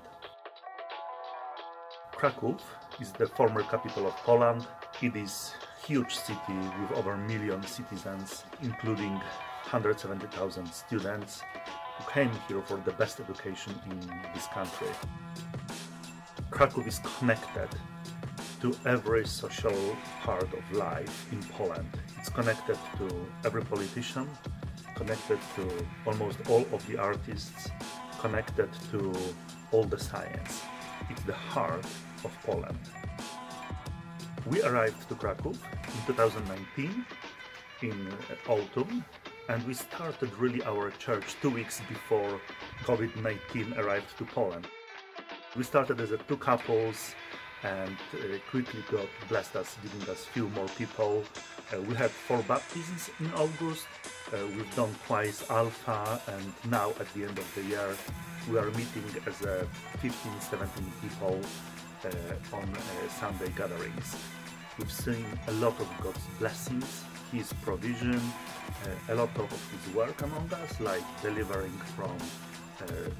Kraków 2.12 2.60
is 3.00 3.10
the 3.14 3.26
former 3.26 3.64
capital 3.64 4.06
of 4.06 4.14
Poland. 4.24 4.64
It 5.00 5.16
is 5.16 5.52
huge 5.84 6.14
city 6.14 6.54
with 6.80 6.96
over 6.96 7.14
a 7.14 7.18
million 7.18 7.64
citizens, 7.64 8.44
including 8.62 9.20
170,000 9.72 10.72
students 10.72 11.42
who 11.98 12.12
came 12.12 12.30
here 12.46 12.62
for 12.62 12.76
the 12.84 12.92
best 12.92 13.18
education 13.18 13.74
in 13.90 13.98
this 14.34 14.46
country. 14.54 14.86
Kraków 16.52 16.86
is 16.86 17.00
connected 17.18 17.68
to 18.62 18.72
every 18.86 19.26
social 19.26 19.96
part 20.22 20.48
of 20.54 20.62
life 20.72 21.26
in 21.32 21.42
Poland. 21.58 21.88
It's 22.16 22.28
connected 22.28 22.78
to 22.96 23.26
every 23.44 23.64
politician, 23.64 24.30
connected 24.94 25.40
to 25.56 25.64
almost 26.06 26.38
all 26.48 26.64
of 26.72 26.86
the 26.86 26.96
artists, 26.96 27.70
connected 28.20 28.68
to 28.92 29.12
all 29.72 29.82
the 29.82 29.98
science. 29.98 30.62
It's 31.10 31.22
the 31.22 31.34
heart 31.34 31.84
of 32.24 32.30
Poland. 32.44 32.78
We 34.46 34.62
arrived 34.62 35.08
to 35.08 35.16
Krakow 35.16 35.50
in 35.50 36.00
2019 36.06 37.04
in 37.82 38.08
autumn 38.48 39.04
and 39.48 39.66
we 39.66 39.74
started 39.74 40.30
really 40.38 40.62
our 40.62 40.92
church 40.92 41.34
two 41.42 41.50
weeks 41.50 41.80
before 41.88 42.40
COVID 42.84 43.20
19 43.20 43.74
arrived 43.76 44.16
to 44.18 44.24
Poland. 44.24 44.68
We 45.56 45.64
started 45.64 46.00
as 46.00 46.12
a 46.12 46.18
two 46.18 46.36
couples 46.36 47.16
and 47.64 47.96
uh, 48.14 48.38
quickly 48.50 48.82
God 48.90 49.08
blessed 49.28 49.56
us, 49.56 49.76
giving 49.82 50.08
us 50.08 50.24
few 50.24 50.48
more 50.50 50.68
people. 50.76 51.24
Uh, 51.72 51.80
we 51.82 51.94
had 51.94 52.10
four 52.10 52.42
baptisms 52.48 53.10
in 53.20 53.32
August. 53.34 53.86
Uh, 54.32 54.38
we've 54.56 54.76
done 54.76 54.94
twice 55.06 55.48
Alpha, 55.50 56.20
and 56.28 56.52
now 56.70 56.90
at 57.00 57.12
the 57.14 57.24
end 57.24 57.38
of 57.38 57.54
the 57.54 57.62
year, 57.62 57.96
we 58.50 58.58
are 58.58 58.70
meeting 58.70 59.04
as 59.26 59.42
a 59.42 59.66
15, 60.00 60.12
17 60.40 60.92
people 61.02 61.40
uh, 62.04 62.56
on 62.56 62.64
uh, 62.64 63.08
Sunday 63.20 63.52
gatherings. 63.56 64.16
We've 64.78 64.90
seen 64.90 65.24
a 65.48 65.52
lot 65.52 65.78
of 65.80 65.88
God's 66.02 66.26
blessings, 66.38 67.04
His 67.30 67.52
provision, 67.62 68.16
uh, 68.16 69.12
a 69.12 69.14
lot 69.14 69.30
of 69.38 69.50
His 69.70 69.94
work 69.94 70.20
among 70.22 70.52
us, 70.52 70.80
like 70.80 71.02
delivering 71.22 71.76
from 71.94 72.16
Uh, 72.82 73.10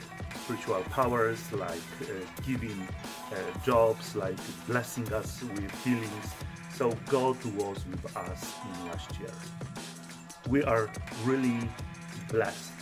spiritual 0.45 0.83
powers, 0.91 1.41
like 1.53 1.71
uh, 2.03 2.07
giving 2.45 2.89
uh, 3.31 3.37
jobs, 3.65 4.17
like 4.17 4.37
blessing 4.67 5.11
us 5.13 5.41
with 5.43 5.85
healings. 5.85 6.27
So 6.75 6.91
God 7.09 7.37
was 7.55 7.79
with 7.87 8.17
us 8.17 8.55
in 8.65 8.87
last 8.89 9.21
year. 9.21 9.31
We 10.49 10.65
are 10.65 10.91
really 11.25 11.69
blessed 12.29 12.73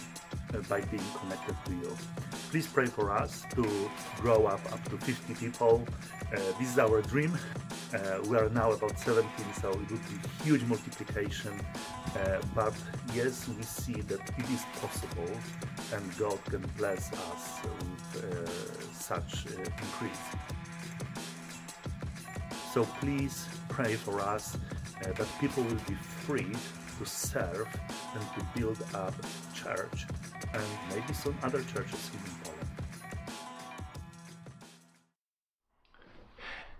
by 0.68 0.80
being 0.82 1.04
connected 1.20 1.56
to 1.66 1.72
you. 1.72 1.96
Please 2.50 2.66
pray 2.66 2.86
for 2.86 3.12
us 3.12 3.44
to 3.54 3.64
grow 4.16 4.46
up 4.46 4.60
up 4.72 4.82
to 4.88 4.98
50 4.98 5.34
people. 5.34 5.86
Uh, 6.32 6.36
this 6.58 6.72
is 6.72 6.80
our 6.80 7.00
dream. 7.00 7.32
Uh, 7.94 8.18
we 8.24 8.36
are 8.36 8.48
now 8.48 8.72
about 8.72 8.98
17, 8.98 9.24
so 9.60 9.70
it 9.70 9.78
would 9.78 9.88
be 9.88 10.18
huge 10.42 10.64
multiplication. 10.64 11.52
Uh, 12.16 12.40
but 12.52 12.74
yes, 13.14 13.46
we 13.48 13.62
see 13.62 14.00
that 14.00 14.18
it 14.36 14.50
is 14.50 14.64
possible, 14.80 15.30
and 15.94 16.18
God 16.18 16.44
can 16.46 16.62
bless 16.76 17.12
us 17.12 17.60
with 17.62 18.24
uh, 18.24 18.92
such 18.94 19.46
uh, 19.46 19.60
increase. 19.60 20.26
So 22.74 22.84
please 22.98 23.46
pray 23.68 23.94
for 23.94 24.18
us 24.18 24.56
uh, 25.04 25.12
that 25.12 25.28
people 25.40 25.62
will 25.62 25.84
be 25.86 25.94
free 25.94 26.50
to 26.98 27.06
serve 27.06 27.68
and 28.12 28.22
to 28.34 28.60
build 28.60 28.78
up 28.92 29.14
church 29.54 30.06
and 30.52 30.62
maybe 30.90 31.12
some 31.12 31.36
other 31.42 31.62
churches 31.62 32.10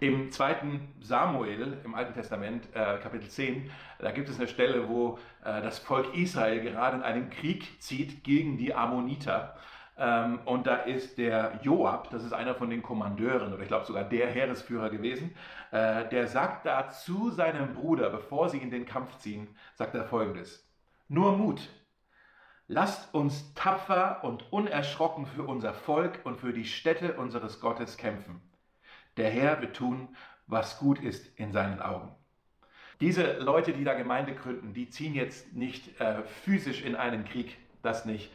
Im 0.01 0.31
zweiten 0.31 0.95
Samuel, 1.03 1.79
im 1.85 1.95
Alten 1.95 2.15
Testament, 2.15 2.67
äh, 2.73 2.97
Kapitel 2.99 3.29
10, 3.29 3.71
da 3.99 4.11
gibt 4.13 4.31
es 4.31 4.39
eine 4.39 4.49
Stelle, 4.49 4.89
wo 4.89 5.19
äh, 5.45 5.61
das 5.61 5.79
Volk 5.79 6.17
Israel 6.17 6.63
gerade 6.63 6.97
in 6.97 7.03
einen 7.03 7.29
Krieg 7.29 7.83
zieht 7.83 8.25
gegen 8.25 8.57
die 8.57 8.75
Ammoniter. 8.75 9.57
Ähm, 9.99 10.41
und 10.47 10.67
da 10.67 10.77
ist 10.77 11.19
der 11.19 11.61
Joab, 11.63 12.09
das 12.09 12.25
ist 12.25 12.33
einer 12.33 12.55
von 12.55 12.71
den 12.71 12.83
Kommandeuren 12.83 13.53
oder 13.53 13.61
ich 13.61 13.69
glaube 13.69 13.85
sogar 13.85 14.05
der 14.05 14.29
Heeresführer 14.29 14.89
gewesen, 14.89 15.35
äh, 15.71 16.09
der 16.09 16.27
sagt 16.29 16.65
da 16.65 16.89
zu 16.89 17.29
seinem 17.29 17.75
Bruder, 17.75 18.09
bevor 18.09 18.49
sie 18.49 18.57
in 18.59 18.71
den 18.71 18.87
Kampf 18.87 19.19
ziehen, 19.19 19.49
sagt 19.75 19.95
er 19.95 20.07
folgendes. 20.07 20.67
Nur 21.09 21.37
Mut. 21.37 21.69
Lasst 22.69 23.13
uns 23.15 23.53
tapfer 23.53 24.25
und 24.25 24.51
unerschrocken 24.51 25.27
für 25.27 25.43
unser 25.43 25.75
Volk 25.75 26.21
und 26.25 26.39
für 26.39 26.55
die 26.55 26.65
Städte 26.65 27.15
unseres 27.19 27.61
Gottes 27.61 27.99
kämpfen. 27.99 28.41
Der 29.21 29.29
Herr 29.29 29.61
wird 29.61 29.77
tun, 29.77 30.09
was 30.47 30.79
gut 30.79 30.99
ist 30.99 31.39
in 31.39 31.53
seinen 31.53 31.83
Augen. 31.83 32.11
Diese 33.01 33.37
Leute, 33.37 33.75
die 33.75 33.85
da 33.85 33.93
Gemeinde 33.93 34.35
gründen, 34.35 34.73
die 34.73 34.89
ziehen 34.89 35.15
jetzt 35.15 35.53
nicht 35.53 36.01
äh, 36.01 36.23
physisch 36.23 36.81
in 36.81 36.97
einen 36.97 37.27
Krieg, 37.27 37.59
das 37.83 38.07
nicht. 38.07 38.33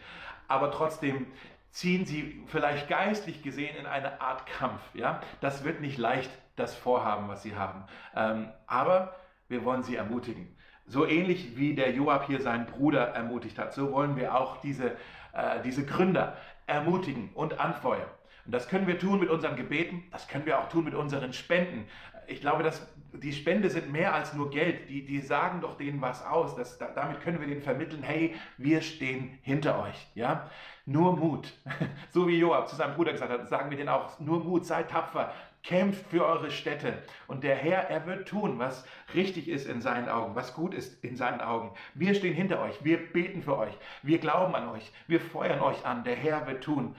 Aber 0.47 0.69
trotzdem 0.69 1.25
ziehen 1.71 2.05
sie 2.05 2.43
vielleicht 2.45 2.87
geistlich 2.87 3.41
gesehen 3.41 3.75
in 3.77 3.87
eine 3.87 4.21
Art 4.21 4.45
Kampf. 4.45 4.79
Ja? 4.93 5.21
Das 5.41 5.63
wird 5.63 5.81
nicht 5.81 5.97
leicht, 5.97 6.29
das 6.55 6.75
Vorhaben, 6.75 7.29
was 7.29 7.41
sie 7.41 7.55
haben. 7.55 7.85
Ähm, 8.15 8.51
aber 8.67 9.15
wir 9.47 9.65
wollen 9.65 9.81
sie 9.81 9.95
ermutigen. 9.95 10.55
So 10.85 11.07
ähnlich 11.07 11.57
wie 11.57 11.73
der 11.73 11.93
Joab 11.93 12.27
hier 12.27 12.41
seinen 12.41 12.67
Bruder 12.67 13.07
ermutigt 13.07 13.57
hat, 13.57 13.73
so 13.73 13.91
wollen 13.91 14.17
wir 14.17 14.35
auch 14.35 14.61
diese, 14.61 14.91
äh, 15.33 15.63
diese 15.63 15.83
Gründer 15.83 16.37
ermutigen 16.67 17.31
und 17.33 17.59
anfeuern. 17.59 18.07
Und 18.45 18.51
das 18.51 18.67
können 18.67 18.87
wir 18.87 18.99
tun 18.99 19.19
mit 19.19 19.29
unseren 19.29 19.55
Gebeten, 19.55 20.03
das 20.11 20.27
können 20.27 20.45
wir 20.45 20.59
auch 20.59 20.69
tun 20.69 20.85
mit 20.85 20.93
unseren 20.93 21.33
Spenden. 21.33 21.85
Ich 22.27 22.41
glaube, 22.41 22.63
dass 22.63 22.87
die 23.13 23.33
Spende 23.33 23.69
sind 23.69 23.91
mehr 23.91 24.13
als 24.13 24.33
nur 24.33 24.49
Geld. 24.49 24.89
Die, 24.89 25.05
die 25.05 25.19
sagen 25.19 25.61
doch 25.61 25.77
denen 25.77 26.01
was 26.01 26.25
aus. 26.25 26.55
Das, 26.55 26.77
damit 26.77 27.21
können 27.21 27.39
wir 27.39 27.47
denen 27.47 27.61
vermitteln, 27.61 28.03
hey, 28.03 28.35
wir 28.57 28.81
stehen 28.81 29.37
hinter 29.41 29.81
euch. 29.81 30.07
Ja? 30.15 30.49
Nur 30.85 31.15
Mut. 31.15 31.53
So 32.11 32.27
wie 32.27 32.39
Joab 32.39 32.69
zu 32.69 32.75
seinem 32.75 32.95
Bruder 32.95 33.11
gesagt 33.11 33.31
hat, 33.31 33.49
sagen 33.49 33.69
wir 33.69 33.77
denen 33.77 33.89
auch, 33.89 34.19
nur 34.19 34.43
Mut, 34.43 34.65
seid 34.65 34.89
tapfer, 34.89 35.33
kämpft 35.63 36.07
für 36.07 36.25
eure 36.25 36.49
Städte. 36.49 36.93
Und 37.27 37.43
der 37.43 37.55
Herr, 37.55 37.89
er 37.89 38.05
wird 38.05 38.27
tun, 38.27 38.57
was 38.59 38.85
richtig 39.13 39.49
ist 39.49 39.67
in 39.67 39.81
seinen 39.81 40.07
Augen, 40.07 40.35
was 40.35 40.53
gut 40.53 40.73
ist 40.73 41.03
in 41.03 41.15
seinen 41.15 41.41
Augen. 41.41 41.71
Wir 41.93 42.15
stehen 42.15 42.33
hinter 42.33 42.61
euch, 42.61 42.83
wir 42.83 42.97
beten 43.11 43.41
für 43.41 43.57
euch, 43.57 43.77
wir 44.01 44.19
glauben 44.19 44.55
an 44.55 44.69
euch, 44.69 44.91
wir 45.07 45.19
feuern 45.19 45.59
euch 45.59 45.85
an. 45.85 46.03
Der 46.03 46.15
Herr 46.15 46.47
wird 46.47 46.63
tun, 46.63 46.95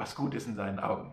was 0.00 0.14
gut 0.14 0.34
ist 0.34 0.46
in 0.46 0.56
seinen 0.56 0.80
Augen. 0.80 1.12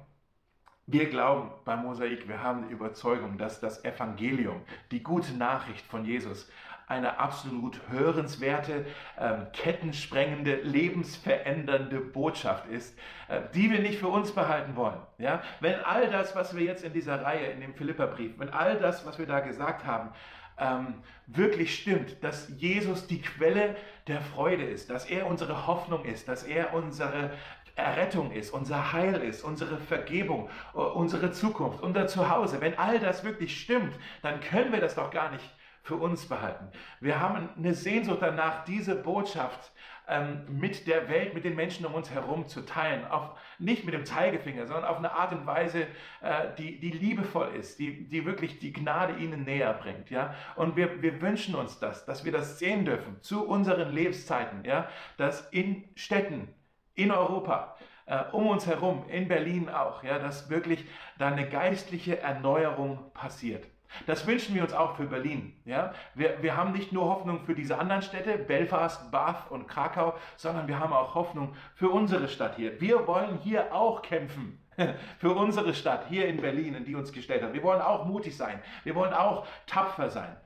Wir 0.85 1.09
glauben 1.09 1.51
bei 1.65 1.75
Mosaik, 1.75 2.29
wir 2.29 2.41
haben 2.41 2.67
die 2.67 2.73
Überzeugung, 2.73 3.37
dass 3.37 3.59
das 3.59 3.83
Evangelium, 3.83 4.61
die 4.91 5.03
gute 5.03 5.33
Nachricht 5.33 5.85
von 5.85 6.05
Jesus, 6.05 6.49
eine 6.87 7.19
absolut 7.19 7.81
hörenswerte, 7.89 8.85
ähm, 9.19 9.47
kettensprengende, 9.51 10.61
lebensverändernde 10.61 11.99
Botschaft 11.99 12.67
ist, 12.67 12.97
äh, 13.27 13.41
die 13.53 13.69
wir 13.69 13.79
nicht 13.79 13.99
für 13.99 14.07
uns 14.07 14.31
behalten 14.31 14.77
wollen. 14.77 15.01
Ja? 15.17 15.43
Wenn 15.59 15.75
all 15.83 16.09
das, 16.09 16.33
was 16.33 16.55
wir 16.55 16.63
jetzt 16.63 16.85
in 16.85 16.93
dieser 16.93 17.21
Reihe, 17.21 17.47
in 17.47 17.59
dem 17.59 17.73
Philipperbrief, 17.73 18.39
wenn 18.39 18.51
all 18.51 18.79
das, 18.79 19.05
was 19.05 19.19
wir 19.19 19.25
da 19.25 19.41
gesagt 19.41 19.85
haben, 19.85 20.11
ähm, 20.57 21.03
wirklich 21.27 21.75
stimmt, 21.75 22.23
dass 22.23 22.47
Jesus 22.55 23.05
die 23.05 23.21
Quelle 23.21 23.75
der 24.07 24.21
Freude 24.21 24.63
ist, 24.63 24.89
dass 24.89 25.05
er 25.05 25.27
unsere 25.27 25.67
Hoffnung 25.67 26.05
ist, 26.05 26.29
dass 26.29 26.43
er 26.43 26.73
unsere 26.73 27.31
Errettung 27.77 28.31
ist, 28.31 28.51
unser 28.51 28.91
Heil 28.91 29.21
ist, 29.21 29.43
unsere 29.43 29.77
Vergebung, 29.77 30.49
äh, 30.73 30.79
unsere 30.79 31.31
Zukunft, 31.31 31.81
unser 31.81 32.07
Zuhause. 32.07 32.59
Wenn 32.59 32.77
all 32.77 32.99
das 32.99 33.23
wirklich 33.23 33.59
stimmt, 33.59 33.93
dann 34.21 34.39
können 34.41 34.71
wir 34.71 34.81
das 34.81 34.95
doch 34.95 35.11
gar 35.11 35.31
nicht 35.31 35.45
für 35.83 35.95
uns 35.95 36.27
behalten. 36.27 36.67
Wir 36.99 37.21
haben 37.21 37.49
eine 37.55 37.73
Sehnsucht 37.73 38.19
danach, 38.21 38.65
diese 38.65 38.93
Botschaft 38.93 39.71
ähm, 40.09 40.45
mit 40.49 40.85
der 40.85 41.07
Welt, 41.07 41.33
mit 41.33 41.45
den 41.45 41.55
Menschen 41.55 41.85
um 41.85 41.93
uns 41.93 42.09
herum 42.11 42.47
zu 42.47 42.65
teilen. 42.65 43.05
Auf, 43.05 43.37
nicht 43.57 43.85
mit 43.85 43.93
dem 43.93 44.05
Zeigefinger, 44.05 44.67
sondern 44.67 44.85
auf 44.85 44.97
eine 44.97 45.11
Art 45.11 45.31
und 45.31 45.45
Weise, 45.45 45.87
äh, 46.21 46.47
die, 46.57 46.79
die 46.79 46.91
liebevoll 46.91 47.55
ist, 47.55 47.79
die, 47.79 48.07
die 48.07 48.25
wirklich 48.25 48.59
die 48.59 48.73
Gnade 48.73 49.17
ihnen 49.17 49.43
näher 49.43 49.73
bringt. 49.73 50.09
Ja? 50.09 50.35
Und 50.55 50.75
wir, 50.75 51.01
wir 51.01 51.21
wünschen 51.21 51.55
uns 51.55 51.79
das, 51.79 52.05
dass 52.05 52.25
wir 52.25 52.33
das 52.33 52.59
sehen 52.59 52.83
dürfen 52.83 53.21
zu 53.21 53.47
unseren 53.47 53.93
Lebenszeiten, 53.93 54.65
ja? 54.65 54.89
dass 55.15 55.49
in 55.51 55.87
Städten, 55.95 56.53
in 56.97 57.11
Europa, 57.11 57.77
äh, 58.05 58.23
um 58.31 58.47
uns 58.47 58.67
herum, 58.67 59.05
in 59.07 59.27
Berlin 59.27 59.69
auch, 59.69 60.03
ja, 60.03 60.19
dass 60.19 60.49
wirklich 60.49 60.83
da 61.17 61.27
eine 61.27 61.47
geistliche 61.47 62.19
Erneuerung 62.19 63.11
passiert. 63.13 63.65
Das 64.05 64.27
wünschen 64.27 64.53
wir 64.53 64.63
uns 64.63 64.73
auch 64.73 64.97
für 64.97 65.05
Berlin. 65.05 65.53
Ja? 65.63 65.93
Wir, 66.13 66.41
wir 66.41 66.57
haben 66.57 66.73
nicht 66.73 66.91
nur 66.91 67.05
Hoffnung 67.05 67.45
für 67.45 67.55
diese 67.55 67.77
anderen 67.77 68.01
Städte, 68.01 68.37
Belfast, 68.37 69.11
Bath 69.11 69.49
und 69.49 69.67
Krakau, 69.67 70.15
sondern 70.35 70.67
wir 70.67 70.79
haben 70.79 70.91
auch 70.91 71.15
Hoffnung 71.15 71.55
für 71.75 71.89
unsere 71.89 72.27
Stadt 72.27 72.55
hier. 72.57 72.81
Wir 72.81 73.07
wollen 73.07 73.37
hier 73.37 73.73
auch 73.73 74.01
kämpfen. 74.01 74.61
Für 75.17 75.31
unsere 75.31 75.73
Stadt 75.73 76.05
hier 76.07 76.27
in 76.27 76.39
Berlin, 76.39 76.75
in 76.75 76.85
die 76.85 76.93
uns 76.93 77.11
gestellt 77.11 77.41
hat. 77.41 77.51
Wir 77.51 77.63
wollen 77.63 77.81
auch 77.81 78.05
mutig 78.05 78.37
sein. 78.37 78.61
Wir 78.83 78.93
wollen 78.93 79.11
auch 79.11 79.47
tapfer 79.65 80.11
sein. 80.11 80.37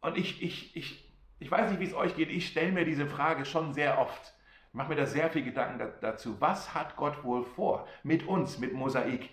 Und 0.00 0.16
ich, 0.16 0.42
ich, 0.42 0.74
ich, 0.74 1.12
ich 1.40 1.50
weiß 1.50 1.70
nicht, 1.70 1.78
wie 1.78 1.84
es 1.84 1.92
euch 1.92 2.16
geht. 2.16 2.30
Ich 2.30 2.48
stelle 2.48 2.72
mir 2.72 2.86
diese 2.86 3.06
Frage 3.06 3.44
schon 3.44 3.74
sehr 3.74 3.98
oft. 3.98 4.32
Ich 4.70 4.74
mache 4.74 4.88
mir 4.88 4.96
da 4.96 5.06
sehr 5.06 5.30
viel 5.30 5.42
Gedanken 5.42 5.92
dazu. 6.00 6.40
Was 6.40 6.74
hat 6.74 6.96
Gott 6.96 7.24
wohl 7.24 7.44
vor 7.44 7.86
mit 8.02 8.26
uns, 8.26 8.58
mit 8.58 8.72
Mosaik? 8.72 9.30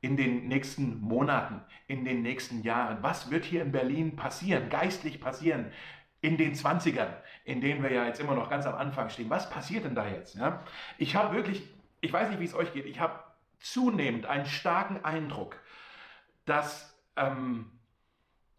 in 0.00 0.16
den 0.16 0.46
nächsten 0.48 1.00
Monaten, 1.00 1.60
in 1.86 2.04
den 2.04 2.22
nächsten 2.22 2.62
Jahren? 2.62 3.02
Was 3.02 3.30
wird 3.30 3.44
hier 3.44 3.62
in 3.62 3.72
Berlin 3.72 4.16
passieren, 4.16 4.70
geistlich 4.70 5.20
passieren? 5.20 5.72
In 6.20 6.36
den 6.36 6.54
20ern, 6.54 7.12
in 7.44 7.60
denen 7.60 7.82
wir 7.82 7.92
ja 7.92 8.04
jetzt 8.04 8.20
immer 8.20 8.34
noch 8.34 8.50
ganz 8.50 8.66
am 8.66 8.74
Anfang 8.74 9.08
stehen. 9.08 9.30
Was 9.30 9.50
passiert 9.50 9.84
denn 9.84 9.94
da 9.94 10.08
jetzt? 10.08 10.34
Ja? 10.34 10.64
Ich 10.98 11.14
habe 11.14 11.34
wirklich, 11.34 11.62
ich 12.00 12.12
weiß 12.12 12.30
nicht, 12.30 12.40
wie 12.40 12.44
es 12.44 12.54
euch 12.54 12.72
geht, 12.72 12.86
ich 12.86 12.98
habe 12.98 13.22
zunehmend 13.60 14.26
einen 14.26 14.46
starken 14.46 15.04
Eindruck, 15.04 15.60
dass 16.44 16.98
ähm, 17.14 17.70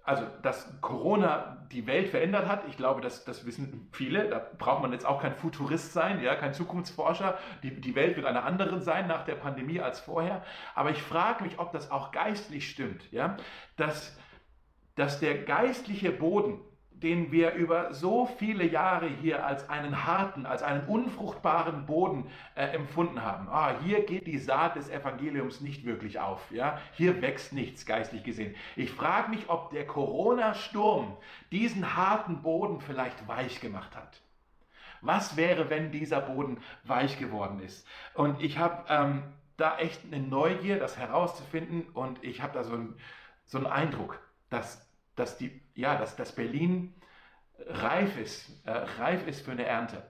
also 0.09 0.25
dass 0.41 0.67
Corona 0.81 1.67
die 1.71 1.85
Welt 1.85 2.09
verändert 2.09 2.47
hat, 2.47 2.67
ich 2.67 2.77
glaube, 2.77 2.99
das, 2.99 3.25
das 3.25 3.45
wissen 3.45 3.87
viele. 3.91 4.27
Da 4.27 4.41
braucht 4.57 4.81
man 4.81 4.91
jetzt 4.91 5.05
auch 5.05 5.21
kein 5.21 5.35
Futurist 5.35 5.93
sein, 5.93 6.19
ja, 6.23 6.35
kein 6.35 6.51
Zukunftsforscher. 6.51 7.37
Die, 7.61 7.79
die 7.79 7.93
Welt 7.93 8.15
wird 8.15 8.25
eine 8.25 8.41
andere 8.41 8.81
sein 8.81 9.05
nach 9.07 9.23
der 9.23 9.35
Pandemie 9.35 9.79
als 9.79 9.99
vorher. 9.99 10.43
Aber 10.73 10.89
ich 10.89 10.99
frage 10.99 11.43
mich, 11.43 11.59
ob 11.59 11.71
das 11.73 11.91
auch 11.91 12.11
geistlich 12.11 12.71
stimmt, 12.71 13.03
ja, 13.11 13.37
dass, 13.77 14.17
dass 14.95 15.19
der 15.19 15.43
geistliche 15.43 16.11
Boden, 16.11 16.59
den 17.01 17.31
wir 17.31 17.53
über 17.53 17.93
so 17.93 18.25
viele 18.25 18.65
Jahre 18.65 19.07
hier 19.07 19.45
als 19.45 19.69
einen 19.69 20.05
harten, 20.05 20.45
als 20.45 20.63
einen 20.63 20.85
unfruchtbaren 20.87 21.85
Boden 21.85 22.29
äh, 22.55 22.65
empfunden 22.65 23.21
haben. 23.23 23.47
Ah, 23.49 23.75
hier 23.83 24.03
geht 24.05 24.27
die 24.27 24.37
Saat 24.37 24.75
des 24.75 24.89
Evangeliums 24.89 25.61
nicht 25.61 25.85
wirklich 25.85 26.19
auf. 26.19 26.51
Ja? 26.51 26.79
Hier 26.93 27.21
wächst 27.21 27.53
nichts, 27.53 27.85
geistlich 27.85 28.23
gesehen. 28.23 28.53
Ich 28.75 28.91
frage 28.91 29.29
mich, 29.29 29.49
ob 29.49 29.71
der 29.71 29.87
Corona-Sturm 29.87 31.15
diesen 31.51 31.95
harten 31.95 32.41
Boden 32.41 32.81
vielleicht 32.81 33.27
weich 33.27 33.61
gemacht 33.61 33.95
hat. 33.95 34.21
Was 35.01 35.37
wäre, 35.37 35.69
wenn 35.69 35.91
dieser 35.91 36.19
Boden 36.19 36.57
weich 36.83 37.17
geworden 37.17 37.61
ist? 37.61 37.87
Und 38.13 38.41
ich 38.43 38.57
habe 38.57 38.83
ähm, 38.89 39.23
da 39.55 39.77
echt 39.77 40.01
eine 40.05 40.21
Neugier, 40.21 40.79
das 40.79 40.97
herauszufinden 40.97 41.83
und 41.93 42.23
ich 42.23 42.41
habe 42.41 42.53
da 42.53 42.63
so, 42.63 42.73
ein, 42.73 42.95
so 43.45 43.57
einen 43.57 43.67
Eindruck, 43.67 44.19
dass 44.49 44.88
dass, 45.19 45.37
die, 45.37 45.61
ja, 45.75 45.97
dass, 45.97 46.15
dass 46.15 46.33
Berlin 46.33 46.93
reif 47.67 48.17
ist, 48.17 48.49
äh, 48.65 48.71
reif 48.71 49.27
ist 49.27 49.41
für 49.45 49.51
eine 49.51 49.65
Ernte. 49.65 50.03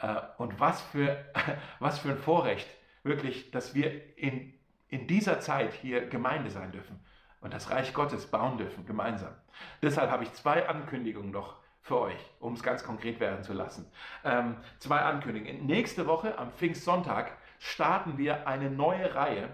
Äh, 0.00 0.16
und 0.38 0.58
was 0.58 0.80
für, 0.82 1.24
was 1.78 1.98
für 1.98 2.10
ein 2.10 2.18
Vorrecht, 2.18 2.68
wirklich, 3.02 3.50
dass 3.50 3.74
wir 3.74 4.16
in, 4.16 4.52
in 4.88 5.06
dieser 5.06 5.40
Zeit 5.40 5.72
hier 5.74 6.06
Gemeinde 6.06 6.50
sein 6.50 6.72
dürfen 6.72 6.98
und 7.40 7.54
das 7.54 7.70
Reich 7.70 7.94
Gottes 7.94 8.26
bauen 8.26 8.58
dürfen, 8.58 8.86
gemeinsam. 8.86 9.34
Deshalb 9.82 10.10
habe 10.10 10.24
ich 10.24 10.32
zwei 10.32 10.68
Ankündigungen 10.68 11.30
noch 11.30 11.56
für 11.82 11.98
euch, 11.98 12.30
um 12.38 12.54
es 12.54 12.62
ganz 12.62 12.84
konkret 12.84 13.20
werden 13.20 13.42
zu 13.42 13.52
lassen. 13.52 13.90
Ähm, 14.24 14.56
zwei 14.78 15.00
Ankündigungen. 15.00 15.66
Nächste 15.66 16.06
Woche, 16.06 16.36
am 16.38 16.52
Pfingstsonntag, 16.52 17.32
starten 17.58 18.18
wir 18.18 18.46
eine 18.46 18.70
neue 18.70 19.14
Reihe, 19.14 19.48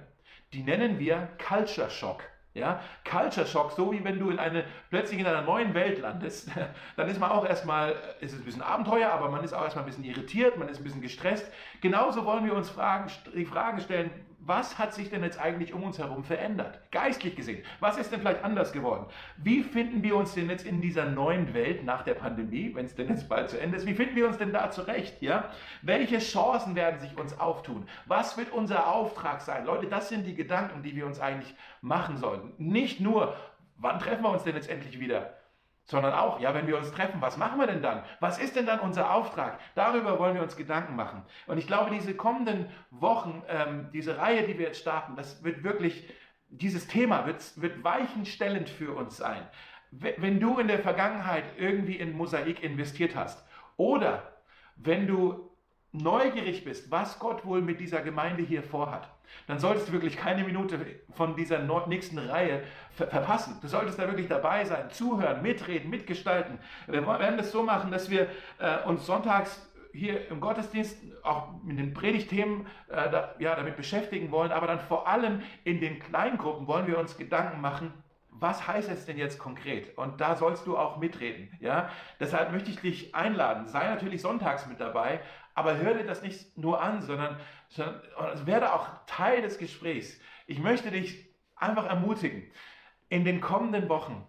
die 0.52 0.62
nennen 0.62 0.98
wir 0.98 1.28
Culture 1.46 1.90
Shock. 1.90 2.22
Ja, 2.56 2.80
Culture 3.04 3.46
Shock, 3.46 3.72
so 3.72 3.92
wie 3.92 4.02
wenn 4.02 4.18
du 4.18 4.30
in 4.30 4.38
eine, 4.38 4.64
plötzlich 4.88 5.20
in 5.20 5.26
einer 5.26 5.42
neuen 5.42 5.74
Welt 5.74 5.98
landest, 5.98 6.50
dann 6.96 7.08
ist 7.08 7.20
man 7.20 7.30
auch 7.30 7.46
erstmal, 7.46 7.94
ist 8.20 8.32
es 8.32 8.38
ein 8.38 8.44
bisschen 8.46 8.62
Abenteuer, 8.62 9.10
aber 9.10 9.28
man 9.30 9.44
ist 9.44 9.52
auch 9.52 9.62
erstmal 9.62 9.84
ein 9.84 9.88
bisschen 9.88 10.04
irritiert, 10.04 10.56
man 10.56 10.68
ist 10.68 10.78
ein 10.78 10.84
bisschen 10.84 11.02
gestresst. 11.02 11.46
Genauso 11.82 12.24
wollen 12.24 12.46
wir 12.46 12.54
uns 12.54 12.70
Fragen, 12.70 13.10
die 13.34 13.44
Fragen 13.44 13.80
stellen, 13.80 14.10
was 14.46 14.78
hat 14.78 14.94
sich 14.94 15.10
denn 15.10 15.22
jetzt 15.22 15.40
eigentlich 15.40 15.74
um 15.74 15.82
uns 15.82 15.98
herum 15.98 16.22
verändert? 16.22 16.80
Geistlich 16.92 17.34
gesehen. 17.34 17.64
Was 17.80 17.98
ist 17.98 18.12
denn 18.12 18.20
vielleicht 18.20 18.44
anders 18.44 18.72
geworden? 18.72 19.06
Wie 19.36 19.62
finden 19.62 20.02
wir 20.02 20.16
uns 20.16 20.34
denn 20.34 20.48
jetzt 20.48 20.64
in 20.64 20.80
dieser 20.80 21.06
neuen 21.06 21.52
Welt 21.52 21.84
nach 21.84 22.02
der 22.02 22.14
Pandemie, 22.14 22.72
wenn 22.74 22.86
es 22.86 22.94
denn 22.94 23.08
jetzt 23.08 23.28
bald 23.28 23.50
zu 23.50 23.60
Ende 23.60 23.76
ist? 23.76 23.86
Wie 23.86 23.94
finden 23.94 24.14
wir 24.14 24.26
uns 24.26 24.38
denn 24.38 24.52
da 24.52 24.70
zurecht? 24.70 25.20
Ja? 25.20 25.50
Welche 25.82 26.18
Chancen 26.18 26.76
werden 26.76 27.00
sich 27.00 27.16
uns 27.18 27.38
auftun? 27.38 27.88
Was 28.06 28.38
wird 28.38 28.52
unser 28.52 28.88
Auftrag 28.88 29.40
sein? 29.40 29.66
Leute, 29.66 29.86
das 29.86 30.08
sind 30.08 30.24
die 30.26 30.34
Gedanken, 30.34 30.82
die 30.82 30.94
wir 30.94 31.06
uns 31.06 31.18
eigentlich 31.18 31.54
machen 31.80 32.16
sollten. 32.16 32.52
Nicht 32.58 33.00
nur, 33.00 33.34
wann 33.78 33.98
treffen 33.98 34.22
wir 34.22 34.30
uns 34.30 34.44
denn 34.44 34.54
jetzt 34.54 34.70
endlich 34.70 35.00
wieder? 35.00 35.34
Sondern 35.86 36.14
auch, 36.14 36.40
ja, 36.40 36.52
wenn 36.52 36.66
wir 36.66 36.76
uns 36.76 36.90
treffen, 36.90 37.20
was 37.20 37.36
machen 37.36 37.58
wir 37.58 37.66
denn 37.66 37.80
dann? 37.80 38.02
Was 38.20 38.38
ist 38.38 38.56
denn 38.56 38.66
dann 38.66 38.80
unser 38.80 39.12
Auftrag? 39.12 39.60
Darüber 39.74 40.18
wollen 40.18 40.34
wir 40.34 40.42
uns 40.42 40.56
Gedanken 40.56 40.96
machen. 40.96 41.22
Und 41.46 41.58
ich 41.58 41.66
glaube, 41.66 41.90
diese 41.90 42.14
kommenden 42.14 42.66
Wochen, 42.90 43.42
ähm, 43.48 43.88
diese 43.92 44.18
Reihe, 44.18 44.46
die 44.46 44.58
wir 44.58 44.66
jetzt 44.66 44.80
starten, 44.80 45.14
das 45.16 45.44
wird 45.44 45.62
wirklich, 45.62 46.12
dieses 46.48 46.88
Thema 46.88 47.26
wird, 47.26 47.60
wird 47.60 47.84
weichenstellend 47.84 48.68
für 48.68 48.96
uns 48.96 49.16
sein. 49.16 49.42
Wenn 49.92 50.40
du 50.40 50.58
in 50.58 50.66
der 50.66 50.80
Vergangenheit 50.80 51.44
irgendwie 51.56 51.96
in 51.96 52.16
Mosaik 52.16 52.62
investiert 52.62 53.14
hast 53.14 53.46
oder 53.76 54.34
wenn 54.74 55.06
du 55.06 55.55
neugierig 55.96 56.64
bist, 56.64 56.90
was 56.90 57.18
Gott 57.18 57.44
wohl 57.44 57.60
mit 57.60 57.80
dieser 57.80 58.00
Gemeinde 58.00 58.42
hier 58.42 58.62
vorhat, 58.62 59.08
dann 59.46 59.58
solltest 59.58 59.88
du 59.88 59.92
wirklich 59.92 60.16
keine 60.16 60.44
Minute 60.44 60.78
von 61.12 61.36
dieser 61.36 61.58
nächsten 61.86 62.18
Reihe 62.18 62.62
ver 62.90 63.08
verpassen. 63.08 63.58
Du 63.60 63.68
solltest 63.68 63.98
da 63.98 64.06
wirklich 64.06 64.28
dabei 64.28 64.64
sein, 64.64 64.90
zuhören, 64.90 65.42
mitreden, 65.42 65.90
mitgestalten. 65.90 66.58
Wir 66.86 67.06
werden 67.06 67.36
das 67.36 67.52
so 67.52 67.62
machen, 67.62 67.90
dass 67.90 68.10
wir 68.10 68.28
äh, 68.58 68.84
uns 68.86 69.06
sonntags 69.06 69.62
hier 69.92 70.30
im 70.30 70.40
Gottesdienst 70.40 70.98
auch 71.22 71.48
mit 71.64 71.78
den 71.78 71.94
Predigtthemen 71.94 72.66
äh, 72.88 73.10
da, 73.10 73.34
ja, 73.38 73.54
damit 73.56 73.76
beschäftigen 73.76 74.30
wollen, 74.30 74.52
aber 74.52 74.66
dann 74.66 74.80
vor 74.80 75.08
allem 75.08 75.42
in 75.64 75.80
den 75.80 75.98
Kleingruppen 75.98 76.66
wollen 76.66 76.86
wir 76.86 76.98
uns 76.98 77.16
Gedanken 77.16 77.60
machen, 77.60 77.92
was 78.38 78.66
heißt 78.66 78.90
es 78.90 79.06
denn 79.06 79.16
jetzt 79.16 79.38
konkret? 79.38 79.96
Und 79.96 80.20
da 80.20 80.36
sollst 80.36 80.66
du 80.66 80.76
auch 80.76 80.98
mitreden. 80.98 81.48
Ja? 81.60 81.88
Deshalb 82.20 82.52
möchte 82.52 82.70
ich 82.70 82.80
dich 82.80 83.14
einladen. 83.14 83.66
Sei 83.66 83.88
natürlich 83.88 84.20
sonntags 84.20 84.66
mit 84.66 84.78
dabei, 84.78 85.20
aber 85.56 85.78
hör 85.78 85.94
dir 85.94 86.04
das 86.04 86.22
nicht 86.22 86.56
nur 86.58 86.82
an, 86.82 87.00
sondern, 87.00 87.40
sondern 87.70 88.46
werde 88.46 88.74
auch 88.74 88.88
Teil 89.06 89.40
des 89.40 89.58
Gesprächs. 89.58 90.20
Ich 90.46 90.58
möchte 90.58 90.90
dich 90.90 91.34
einfach 91.56 91.86
ermutigen, 91.86 92.52
in 93.08 93.24
den 93.24 93.40
kommenden 93.40 93.88
Wochen, 93.88 94.24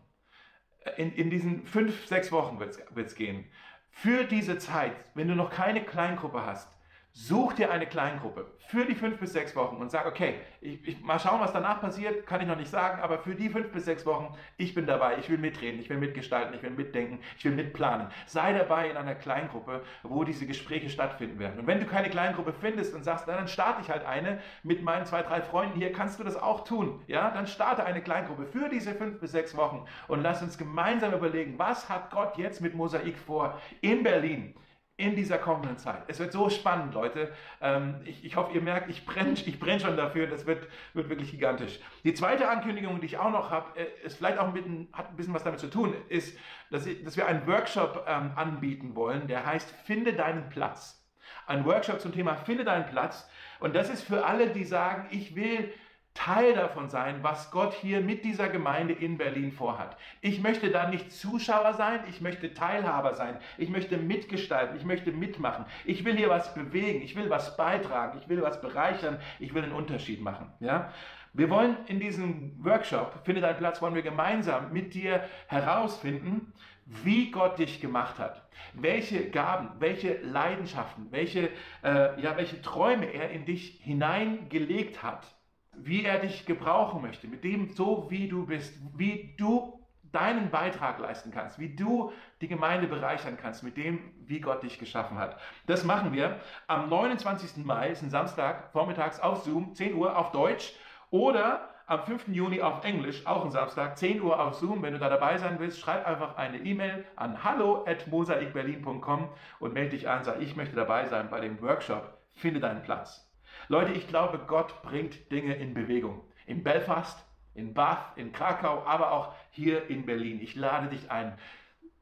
in, 0.95 1.13
in 1.13 1.29
diesen 1.29 1.67
fünf, 1.67 2.07
sechs 2.07 2.31
Wochen 2.31 2.59
wird 2.59 2.79
es 2.95 3.15
gehen, 3.15 3.45
für 3.91 4.23
diese 4.23 4.57
Zeit, 4.57 4.95
wenn 5.15 5.27
du 5.27 5.35
noch 5.35 5.49
keine 5.49 5.83
Kleingruppe 5.83 6.45
hast, 6.45 6.76
Such 7.19 7.53
dir 7.53 7.71
eine 7.71 7.87
Kleingruppe 7.87 8.45
für 8.67 8.85
die 8.85 8.93
fünf 8.93 9.17
bis 9.17 9.33
sechs 9.33 9.55
Wochen 9.55 9.77
und 9.77 9.89
sag, 9.89 10.05
okay, 10.05 10.35
ich, 10.61 10.87
ich, 10.87 11.01
mal 11.01 11.17
schauen, 11.19 11.39
was 11.39 11.51
danach 11.51 11.81
passiert, 11.81 12.27
kann 12.27 12.41
ich 12.41 12.47
noch 12.47 12.55
nicht 12.55 12.69
sagen, 12.69 13.01
aber 13.01 13.17
für 13.17 13.33
die 13.33 13.49
fünf 13.49 13.71
bis 13.71 13.85
sechs 13.85 14.05
Wochen, 14.05 14.37
ich 14.57 14.75
bin 14.75 14.85
dabei, 14.85 15.17
ich 15.17 15.27
will 15.27 15.39
mitreden, 15.39 15.79
ich 15.79 15.89
will 15.89 15.97
mitgestalten, 15.97 16.53
ich 16.53 16.61
will 16.61 16.69
mitdenken, 16.69 17.17
ich 17.35 17.43
will 17.43 17.53
mitplanen. 17.53 18.09
Sei 18.27 18.53
dabei 18.53 18.91
in 18.91 18.97
einer 18.97 19.15
Kleingruppe, 19.15 19.81
wo 20.03 20.25
diese 20.25 20.45
Gespräche 20.45 20.91
stattfinden 20.91 21.39
werden. 21.39 21.59
Und 21.59 21.65
wenn 21.65 21.79
du 21.79 21.87
keine 21.87 22.11
Kleingruppe 22.11 22.53
findest 22.53 22.93
und 22.93 23.03
sagst, 23.03 23.25
na, 23.27 23.35
dann 23.35 23.47
starte 23.47 23.81
ich 23.81 23.89
halt 23.89 24.05
eine 24.05 24.39
mit 24.61 24.83
meinen 24.83 25.07
zwei, 25.07 25.23
drei 25.23 25.41
Freunden 25.41 25.79
hier, 25.79 25.91
kannst 25.91 26.19
du 26.19 26.23
das 26.23 26.39
auch 26.39 26.65
tun. 26.65 27.01
Ja, 27.07 27.31
dann 27.31 27.47
starte 27.47 27.83
eine 27.83 28.03
Kleingruppe 28.03 28.45
für 28.45 28.69
diese 28.69 28.93
fünf 28.93 29.19
bis 29.19 29.31
sechs 29.31 29.57
Wochen 29.57 29.85
und 30.07 30.21
lass 30.21 30.43
uns 30.43 30.59
gemeinsam 30.59 31.13
überlegen, 31.13 31.57
was 31.57 31.89
hat 31.89 32.11
Gott 32.11 32.37
jetzt 32.37 32.61
mit 32.61 32.75
Mosaik 32.75 33.17
vor 33.17 33.59
in 33.81 34.03
Berlin? 34.03 34.53
In 34.97 35.15
dieser 35.15 35.37
kommenden 35.37 35.77
Zeit. 35.77 36.03
Es 36.07 36.19
wird 36.19 36.31
so 36.31 36.49
spannend, 36.49 36.95
Leute. 36.95 37.31
Ähm, 37.61 38.01
ich, 38.03 38.25
ich 38.25 38.35
hoffe, 38.35 38.53
ihr 38.53 38.61
merkt, 38.61 38.89
ich 38.89 39.05
brenne 39.05 39.33
ich 39.45 39.59
brenn 39.59 39.79
schon 39.79 39.95
dafür. 39.95 40.25
Das 40.27 40.47
wird, 40.47 40.67
wird 40.93 41.09
wirklich 41.09 41.31
gigantisch. 41.31 41.79
Die 42.03 42.15
zweite 42.15 42.49
Ankündigung, 42.49 42.99
die 42.99 43.05
ich 43.05 43.17
auch 43.17 43.31
noch 43.31 43.51
habe, 43.51 43.79
äh, 43.79 43.85
ist 44.03 44.17
vielleicht 44.17 44.39
auch 44.39 44.47
ein 44.47 44.53
bisschen, 44.53 44.89
hat 44.91 45.09
ein 45.09 45.15
bisschen 45.15 45.35
was 45.35 45.43
damit 45.43 45.59
zu 45.59 45.69
tun, 45.69 45.93
ist, 46.09 46.37
dass, 46.71 46.87
ich, 46.87 47.03
dass 47.03 47.15
wir 47.15 47.27
einen 47.27 47.45
Workshop 47.45 48.05
ähm, 48.07 48.31
anbieten 48.35 48.95
wollen, 48.95 49.27
der 49.27 49.45
heißt 49.45 49.69
Finde 49.85 50.13
deinen 50.13 50.49
Platz. 50.49 51.05
Ein 51.45 51.63
Workshop 51.65 52.01
zum 52.01 52.11
Thema 52.11 52.35
Finde 52.35 52.63
deinen 52.63 52.87
Platz. 52.87 53.29
Und 53.59 53.75
das 53.75 53.89
ist 53.89 54.03
für 54.03 54.25
alle, 54.25 54.49
die 54.49 54.63
sagen, 54.63 55.07
ich 55.11 55.35
will 55.35 55.71
Teil 56.17 56.55
davon 56.55 56.89
sein, 56.89 57.19
was 57.21 57.51
Gott 57.51 57.75
hier 57.75 58.01
mit 58.01 58.25
dieser 58.25 58.49
Gemeinde 58.49 58.91
in 58.91 59.19
Berlin 59.19 59.51
vorhat. 59.51 59.95
Ich 60.21 60.41
möchte 60.41 60.71
da 60.71 60.89
nicht 60.89 61.11
Zuschauer 61.11 61.75
sein, 61.75 61.99
ich 62.09 62.21
möchte 62.21 62.55
Teilhaber 62.55 63.13
sein, 63.13 63.37
ich 63.59 63.69
möchte 63.69 63.97
mitgestalten, 63.97 64.75
ich 64.75 64.83
möchte 64.83 65.11
mitmachen, 65.11 65.65
ich 65.85 66.05
will 66.05 66.17
hier 66.17 66.29
was 66.29 66.55
bewegen, 66.55 67.03
ich 67.03 67.15
will 67.15 67.29
was 67.29 67.55
beitragen, 67.55 68.17
ich 68.19 68.27
will 68.27 68.41
was 68.41 68.59
bereichern, 68.61 69.19
ich 69.37 69.53
will 69.53 69.61
einen 69.61 69.73
Unterschied 69.73 70.19
machen. 70.19 70.51
Ja? 70.59 70.91
Wir 71.33 71.51
wollen 71.51 71.77
in 71.85 71.99
diesem 71.99 72.65
Workshop, 72.65 73.19
finde 73.23 73.41
deinen 73.41 73.57
Platz, 73.57 73.79
wollen 73.83 73.93
wir 73.93 74.01
gemeinsam 74.01 74.73
mit 74.73 74.95
dir 74.95 75.23
herausfinden, 75.45 76.51
wie 76.87 77.29
Gott 77.29 77.59
dich 77.59 77.79
gemacht 77.79 78.17
hat, 78.17 78.41
welche 78.73 79.29
Gaben, 79.29 79.69
welche 79.77 80.17
Leidenschaften, 80.23 81.11
welche, 81.11 81.49
äh, 81.83 82.19
ja, 82.19 82.37
welche 82.37 82.59
Träume 82.63 83.05
er 83.05 83.29
in 83.29 83.45
dich 83.45 83.79
hineingelegt 83.83 85.03
hat 85.03 85.36
wie 85.77 86.03
er 86.03 86.19
dich 86.19 86.45
gebrauchen 86.45 87.01
möchte, 87.01 87.27
mit 87.27 87.43
dem 87.43 87.69
so 87.69 88.07
wie 88.09 88.27
du 88.27 88.45
bist, 88.45 88.77
wie 88.95 89.35
du 89.37 89.77
deinen 90.11 90.49
Beitrag 90.49 90.99
leisten 90.99 91.31
kannst, 91.31 91.59
wie 91.59 91.75
du 91.75 92.11
die 92.41 92.47
Gemeinde 92.47 92.87
bereichern 92.87 93.37
kannst, 93.39 93.63
mit 93.63 93.77
dem, 93.77 93.99
wie 94.25 94.39
Gott 94.39 94.63
dich 94.63 94.79
geschaffen 94.79 95.17
hat. 95.17 95.39
Das 95.65 95.83
machen 95.83 96.13
wir 96.13 96.39
am 96.67 96.89
29. 96.89 97.65
Mai, 97.65 97.89
ist 97.89 98.01
ein 98.01 98.09
Samstag, 98.09 98.71
vormittags 98.71 99.19
auf 99.19 99.43
Zoom, 99.43 99.75
10 99.75 99.95
Uhr 99.95 100.17
auf 100.17 100.31
Deutsch 100.31 100.73
oder 101.09 101.69
am 101.87 102.03
5. 102.03 102.27
Juni 102.29 102.61
auf 102.61 102.83
Englisch, 102.83 103.25
auch 103.25 103.45
ein 103.45 103.51
Samstag, 103.51 103.97
10 103.97 104.21
Uhr 104.21 104.39
auf 104.39 104.55
Zoom. 104.55 104.81
Wenn 104.81 104.93
du 104.93 104.99
da 104.99 105.09
dabei 105.09 105.37
sein 105.37 105.57
willst, 105.59 105.79
schreib 105.79 106.05
einfach 106.05 106.35
eine 106.35 106.57
E-Mail 106.57 107.05
an 107.15 107.43
hallo@mosaikberlin.com 107.43 109.29
und 109.59 109.73
melde 109.73 109.91
dich 109.91 110.09
an, 110.09 110.23
sag, 110.23 110.41
ich 110.41 110.55
möchte 110.55 110.75
dabei 110.75 111.05
sein 111.05 111.29
bei 111.29 111.39
dem 111.39 111.61
Workshop. 111.61 112.17
Finde 112.33 112.59
deinen 112.59 112.83
Platz. 112.83 113.26
Leute, 113.69 113.91
ich 113.91 114.07
glaube, 114.07 114.39
Gott 114.47 114.81
bringt 114.81 115.31
Dinge 115.31 115.55
in 115.55 115.73
Bewegung. 115.73 116.21
In 116.45 116.63
Belfast, 116.63 117.25
in 117.53 117.73
Bath, 117.73 118.15
in 118.15 118.31
Krakau, 118.31 118.83
aber 118.85 119.11
auch 119.11 119.33
hier 119.51 119.89
in 119.89 120.05
Berlin. 120.05 120.39
Ich 120.41 120.55
lade 120.55 120.87
dich 120.87 121.11
ein, 121.11 121.37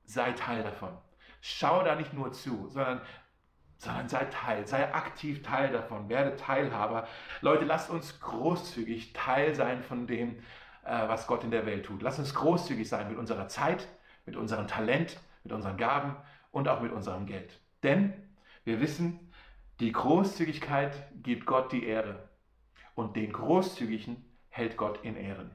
sei 0.06 0.32
Teil 0.34 0.62
davon. 0.64 0.90
Schau 1.42 1.84
da 1.84 1.96
nicht 1.96 2.14
nur 2.14 2.32
zu, 2.32 2.70
sondern, 2.70 3.02
sondern 3.78 4.10
sei 4.10 4.26
Teil, 4.26 4.68
sei 4.68 4.94
aktiv 4.94 5.42
Teil 5.42 5.72
davon, 5.72 6.10
werde 6.10 6.36
Teilhaber. 6.36 7.08
Leute, 7.42 7.66
lasst 7.66 7.90
uns 7.90 8.20
großzügig 8.20 9.14
Teil 9.14 9.56
sein 9.56 9.82
von 9.82 10.06
dem, 10.06 10.38
äh, 10.84 11.08
was 11.08 11.26
Gott 11.26 11.44
in 11.44 11.52
der 11.52 11.66
Welt 11.66 11.86
tut. 11.86 12.02
Lasst 12.04 12.20
uns 12.20 12.36
großzügig 12.36 12.88
sein 12.88 13.10
mit 13.10 13.18
unserer 13.18 13.48
Zeit, 13.48 13.88
mit 14.26 14.36
unserem 14.36 14.68
Talent, 14.68 15.20
mit 15.44 15.54
unseren 15.54 15.78
Gaben 15.78 16.16
und 16.52 16.68
auch 16.68 16.82
mit 16.82 16.92
unserem 16.92 17.26
Geld. 17.26 17.60
Denn 17.82 18.14
wir 18.66 18.82
wissen, 18.82 19.25
die 19.82 19.92
Großzügigkeit 19.92 20.94
gibt 21.22 21.46
Gott 21.46 21.72
die 21.72 21.86
Ehre 21.86 22.30
und 22.96 23.16
den 23.16 23.34
Großzügigen 23.34 24.24
hält 24.50 24.78
Gott 24.78 25.04
in 25.04 25.18
Ehren. 25.18 25.52